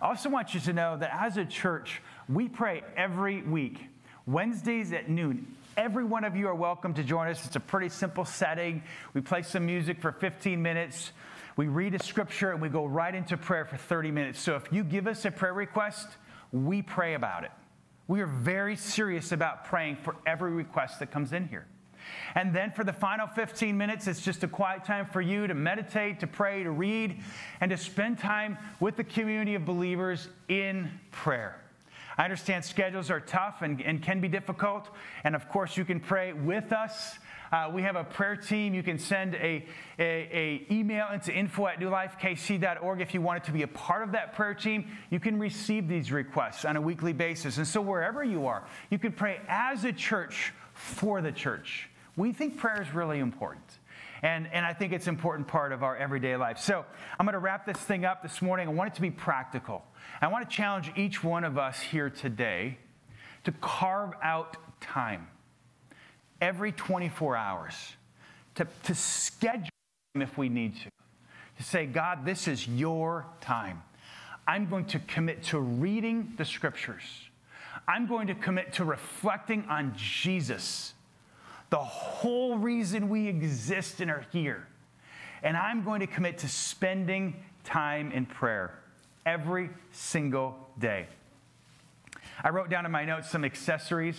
I 0.00 0.08
also 0.08 0.28
want 0.30 0.52
you 0.52 0.60
to 0.60 0.72
know 0.72 0.96
that 0.96 1.10
as 1.14 1.36
a 1.36 1.44
church, 1.44 2.02
we 2.28 2.48
pray 2.48 2.82
every 2.96 3.42
week, 3.42 3.86
Wednesdays 4.26 4.92
at 4.92 5.08
noon. 5.08 5.54
Every 5.76 6.04
one 6.04 6.24
of 6.24 6.34
you 6.34 6.48
are 6.48 6.54
welcome 6.54 6.92
to 6.94 7.04
join 7.04 7.28
us. 7.28 7.46
It's 7.46 7.56
a 7.56 7.60
pretty 7.60 7.88
simple 7.88 8.24
setting. 8.24 8.82
We 9.14 9.20
play 9.20 9.42
some 9.42 9.64
music 9.64 10.00
for 10.00 10.10
15 10.10 10.60
minutes. 10.60 11.12
We 11.56 11.68
read 11.68 11.94
a 11.94 12.02
scripture 12.02 12.50
and 12.50 12.60
we 12.60 12.68
go 12.68 12.84
right 12.84 13.14
into 13.14 13.36
prayer 13.36 13.64
for 13.64 13.76
30 13.76 14.10
minutes. 14.10 14.40
So 14.40 14.56
if 14.56 14.72
you 14.72 14.82
give 14.82 15.06
us 15.06 15.24
a 15.24 15.30
prayer 15.30 15.54
request, 15.54 16.08
we 16.52 16.82
pray 16.82 17.14
about 17.14 17.44
it. 17.44 17.50
We 18.08 18.20
are 18.20 18.26
very 18.26 18.76
serious 18.76 19.32
about 19.32 19.64
praying 19.64 19.96
for 19.96 20.16
every 20.26 20.52
request 20.52 20.98
that 21.00 21.10
comes 21.10 21.32
in 21.32 21.48
here. 21.48 21.66
And 22.34 22.54
then 22.54 22.70
for 22.70 22.84
the 22.84 22.92
final 22.92 23.26
15 23.26 23.76
minutes, 23.76 24.06
it's 24.06 24.20
just 24.20 24.42
a 24.42 24.48
quiet 24.48 24.84
time 24.84 25.06
for 25.06 25.20
you 25.20 25.46
to 25.46 25.54
meditate, 25.54 26.20
to 26.20 26.26
pray, 26.26 26.62
to 26.62 26.70
read, 26.70 27.20
and 27.60 27.70
to 27.70 27.76
spend 27.76 28.18
time 28.18 28.58
with 28.80 28.96
the 28.96 29.04
community 29.04 29.54
of 29.54 29.64
believers 29.64 30.28
in 30.48 30.90
prayer. 31.10 31.58
I 32.18 32.24
understand 32.24 32.64
schedules 32.64 33.10
are 33.10 33.20
tough 33.20 33.62
and, 33.62 33.80
and 33.80 34.02
can 34.02 34.20
be 34.20 34.28
difficult. 34.28 34.88
And 35.24 35.34
of 35.34 35.48
course, 35.48 35.76
you 35.76 35.84
can 35.84 36.00
pray 36.00 36.32
with 36.32 36.72
us 36.72 37.18
uh, 37.52 37.70
we 37.72 37.82
have 37.82 37.96
a 37.96 38.04
prayer 38.04 38.34
team. 38.34 38.72
You 38.72 38.82
can 38.82 38.98
send 38.98 39.34
a, 39.34 39.64
a, 39.98 40.04
a, 40.32 40.66
email 40.70 41.08
into 41.12 41.32
info 41.32 41.66
at 41.66 41.78
newlifekc.org 41.78 43.00
if 43.02 43.12
you 43.12 43.20
wanted 43.20 43.44
to 43.44 43.52
be 43.52 43.62
a 43.62 43.68
part 43.68 44.02
of 44.02 44.12
that 44.12 44.34
prayer 44.34 44.54
team. 44.54 44.86
You 45.10 45.20
can 45.20 45.38
receive 45.38 45.86
these 45.86 46.10
requests 46.10 46.64
on 46.64 46.76
a 46.76 46.80
weekly 46.80 47.12
basis. 47.12 47.58
And 47.58 47.68
so 47.68 47.82
wherever 47.82 48.24
you 48.24 48.46
are, 48.46 48.64
you 48.88 48.98
can 48.98 49.12
pray 49.12 49.40
as 49.48 49.84
a 49.84 49.92
church 49.92 50.54
for 50.72 51.20
the 51.20 51.30
church. 51.30 51.90
We 52.16 52.32
think 52.32 52.56
prayer 52.56 52.80
is 52.80 52.94
really 52.94 53.18
important. 53.18 53.64
And, 54.22 54.48
and 54.52 54.64
I 54.64 54.72
think 54.72 54.94
it's 54.94 55.06
an 55.06 55.14
important 55.14 55.46
part 55.46 55.72
of 55.72 55.82
our 55.82 55.96
everyday 55.96 56.36
life. 56.36 56.58
So 56.58 56.86
I'm 57.18 57.26
going 57.26 57.34
to 57.34 57.38
wrap 57.38 57.66
this 57.66 57.76
thing 57.76 58.06
up 58.06 58.22
this 58.22 58.40
morning. 58.40 58.68
I 58.68 58.70
want 58.70 58.92
it 58.92 58.94
to 58.94 59.02
be 59.02 59.10
practical. 59.10 59.84
I 60.22 60.28
want 60.28 60.48
to 60.48 60.56
challenge 60.56 60.90
each 60.96 61.22
one 61.22 61.44
of 61.44 61.58
us 61.58 61.80
here 61.80 62.08
today 62.08 62.78
to 63.44 63.52
carve 63.52 64.12
out 64.22 64.56
time 64.80 65.26
every 66.42 66.72
24 66.72 67.36
hours, 67.36 67.74
to, 68.56 68.66
to 68.82 68.94
schedule 68.94 69.70
if 70.16 70.36
we 70.36 70.50
need 70.50 70.74
to, 70.74 70.90
to 71.56 71.62
say, 71.62 71.86
God, 71.86 72.26
this 72.26 72.48
is 72.48 72.66
your 72.68 73.24
time. 73.40 73.82
I'm 74.46 74.68
going 74.68 74.86
to 74.86 74.98
commit 74.98 75.44
to 75.44 75.60
reading 75.60 76.34
the 76.36 76.44
scriptures. 76.44 77.04
I'm 77.86 78.06
going 78.06 78.26
to 78.26 78.34
commit 78.34 78.74
to 78.74 78.84
reflecting 78.84 79.64
on 79.70 79.94
Jesus, 79.96 80.94
the 81.70 81.78
whole 81.78 82.58
reason 82.58 83.08
we 83.08 83.28
exist 83.28 84.00
and 84.00 84.10
are 84.10 84.26
here. 84.32 84.66
And 85.44 85.56
I'm 85.56 85.84
going 85.84 86.00
to 86.00 86.06
commit 86.06 86.38
to 86.38 86.48
spending 86.48 87.42
time 87.64 88.10
in 88.10 88.26
prayer 88.26 88.78
every 89.24 89.70
single 89.92 90.56
day. 90.78 91.06
I 92.42 92.50
wrote 92.50 92.68
down 92.68 92.84
in 92.84 92.92
my 92.92 93.04
notes 93.04 93.30
some 93.30 93.44
accessories. 93.44 94.16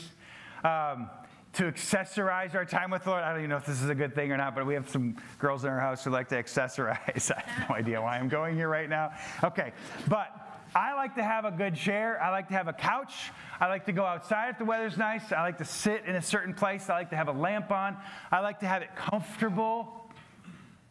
Um, 0.63 1.09
to 1.53 1.71
accessorize 1.71 2.55
our 2.55 2.65
time 2.65 2.89
with 2.89 3.03
the 3.03 3.11
Lord. 3.11 3.23
I 3.23 3.29
don't 3.29 3.39
even 3.39 3.51
know 3.51 3.57
if 3.57 3.65
this 3.65 3.81
is 3.81 3.89
a 3.89 3.95
good 3.95 4.15
thing 4.15 4.31
or 4.31 4.37
not, 4.37 4.55
but 4.55 4.65
we 4.65 4.73
have 4.73 4.89
some 4.89 5.15
girls 5.37 5.63
in 5.63 5.69
our 5.69 5.79
house 5.79 6.03
who 6.03 6.09
like 6.09 6.29
to 6.29 6.41
accessorize. 6.41 7.31
I 7.35 7.41
have 7.45 7.69
no 7.69 7.75
idea 7.75 8.01
why 8.01 8.17
I'm 8.17 8.27
going 8.27 8.55
here 8.55 8.67
right 8.67 8.89
now. 8.89 9.11
Okay, 9.43 9.71
but 10.07 10.43
I 10.75 10.95
like 10.95 11.13
to 11.15 11.23
have 11.23 11.45
a 11.45 11.51
good 11.51 11.75
chair. 11.75 12.21
I 12.21 12.31
like 12.31 12.47
to 12.47 12.55
have 12.55 12.67
a 12.67 12.73
couch. 12.73 13.31
I 13.59 13.67
like 13.67 13.85
to 13.85 13.91
go 13.91 14.03
outside 14.03 14.49
if 14.49 14.57
the 14.57 14.65
weather's 14.65 14.97
nice. 14.97 15.31
I 15.31 15.41
like 15.41 15.59
to 15.59 15.65
sit 15.65 16.05
in 16.05 16.15
a 16.15 16.21
certain 16.21 16.55
place. 16.55 16.89
I 16.89 16.95
like 16.95 17.11
to 17.11 17.15
have 17.15 17.27
a 17.27 17.33
lamp 17.33 17.69
on. 17.69 17.97
I 18.31 18.39
like 18.39 18.59
to 18.61 18.65
have 18.65 18.81
it 18.81 18.95
comfortable. 18.95 20.09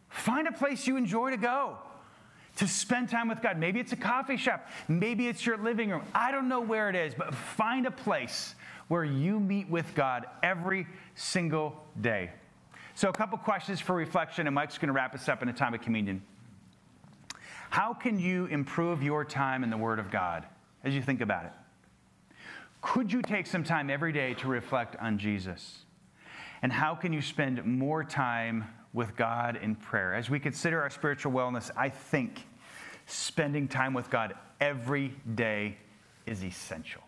Find 0.09 0.47
a 0.47 0.53
place 0.53 0.87
you 0.87 0.95
enjoy 0.95 1.31
to 1.31 1.37
go 1.37 1.77
to 2.55 2.67
spend 2.67 3.09
time 3.09 3.27
with 3.27 3.41
God. 3.41 3.57
Maybe 3.57 3.79
it's 3.79 3.91
a 3.91 3.97
coffee 3.97 4.37
shop. 4.37 4.67
Maybe 4.87 5.27
it's 5.27 5.45
your 5.45 5.57
living 5.57 5.89
room. 5.89 6.03
I 6.13 6.31
don't 6.31 6.47
know 6.47 6.61
where 6.61 6.89
it 6.89 6.95
is, 6.95 7.13
but 7.13 7.33
find 7.33 7.85
a 7.85 7.91
place 7.91 8.55
where 8.93 9.03
you 9.03 9.39
meet 9.39 9.67
with 9.71 9.95
God 9.95 10.27
every 10.43 10.85
single 11.15 11.83
day. 11.99 12.29
So, 12.93 13.09
a 13.09 13.11
couple 13.11 13.39
questions 13.39 13.81
for 13.81 13.95
reflection, 13.95 14.45
and 14.45 14.53
Mike's 14.53 14.77
going 14.77 14.89
to 14.89 14.93
wrap 14.93 15.15
us 15.15 15.27
up 15.27 15.41
in 15.41 15.49
a 15.49 15.53
time 15.53 15.73
of 15.73 15.81
communion. 15.81 16.21
How 17.71 17.95
can 17.95 18.19
you 18.19 18.45
improve 18.45 19.01
your 19.01 19.25
time 19.25 19.63
in 19.63 19.71
the 19.71 19.77
Word 19.77 19.97
of 19.97 20.11
God 20.11 20.45
as 20.83 20.93
you 20.93 21.01
think 21.01 21.21
about 21.21 21.45
it? 21.45 21.51
Could 22.83 23.11
you 23.11 23.23
take 23.23 23.47
some 23.47 23.63
time 23.63 23.89
every 23.89 24.11
day 24.11 24.35
to 24.35 24.47
reflect 24.47 24.95
on 24.97 25.17
Jesus? 25.17 25.79
And 26.61 26.71
how 26.71 26.93
can 26.93 27.11
you 27.13 27.21
spend 27.23 27.65
more 27.65 28.03
time 28.03 28.65
with 28.93 29.15
God 29.15 29.55
in 29.55 29.73
prayer? 29.73 30.13
As 30.13 30.29
we 30.29 30.39
consider 30.39 30.79
our 30.83 30.91
spiritual 30.91 31.31
wellness, 31.31 31.71
I 31.75 31.89
think 31.89 32.45
spending 33.07 33.67
time 33.67 33.95
with 33.95 34.11
God 34.11 34.35
every 34.61 35.15
day 35.33 35.77
is 36.27 36.43
essential. 36.43 37.02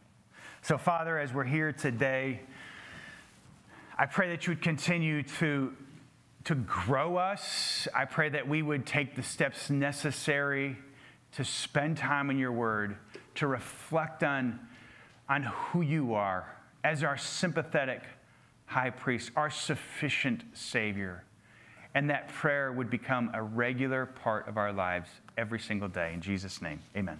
So, 0.65 0.79
Father, 0.79 1.19
as 1.19 1.31
we're 1.31 1.43
here 1.43 1.71
today, 1.71 2.39
I 3.99 4.07
pray 4.07 4.29
that 4.29 4.47
you 4.47 4.51
would 4.51 4.63
continue 4.63 5.21
to 5.37 5.71
to 6.45 6.55
grow 6.55 7.17
us. 7.17 7.87
I 7.93 8.05
pray 8.05 8.29
that 8.29 8.47
we 8.47 8.63
would 8.63 8.83
take 8.83 9.15
the 9.15 9.21
steps 9.21 9.69
necessary 9.69 10.75
to 11.33 11.43
spend 11.43 11.97
time 11.97 12.31
in 12.31 12.39
your 12.39 12.51
word, 12.51 12.97
to 13.35 13.45
reflect 13.45 14.23
on, 14.23 14.59
on 15.29 15.43
who 15.43 15.81
you 15.81 16.15
are 16.15 16.51
as 16.83 17.03
our 17.03 17.17
sympathetic 17.17 18.01
high 18.65 18.89
priest, 18.89 19.29
our 19.35 19.51
sufficient 19.51 20.43
Savior. 20.53 21.23
And 21.93 22.09
that 22.09 22.27
prayer 22.29 22.71
would 22.71 22.89
become 22.89 23.29
a 23.35 23.43
regular 23.43 24.07
part 24.07 24.47
of 24.47 24.57
our 24.57 24.73
lives 24.73 25.09
every 25.37 25.59
single 25.59 25.89
day. 25.89 26.11
In 26.15 26.21
Jesus' 26.21 26.59
name, 26.59 26.79
amen. 26.97 27.19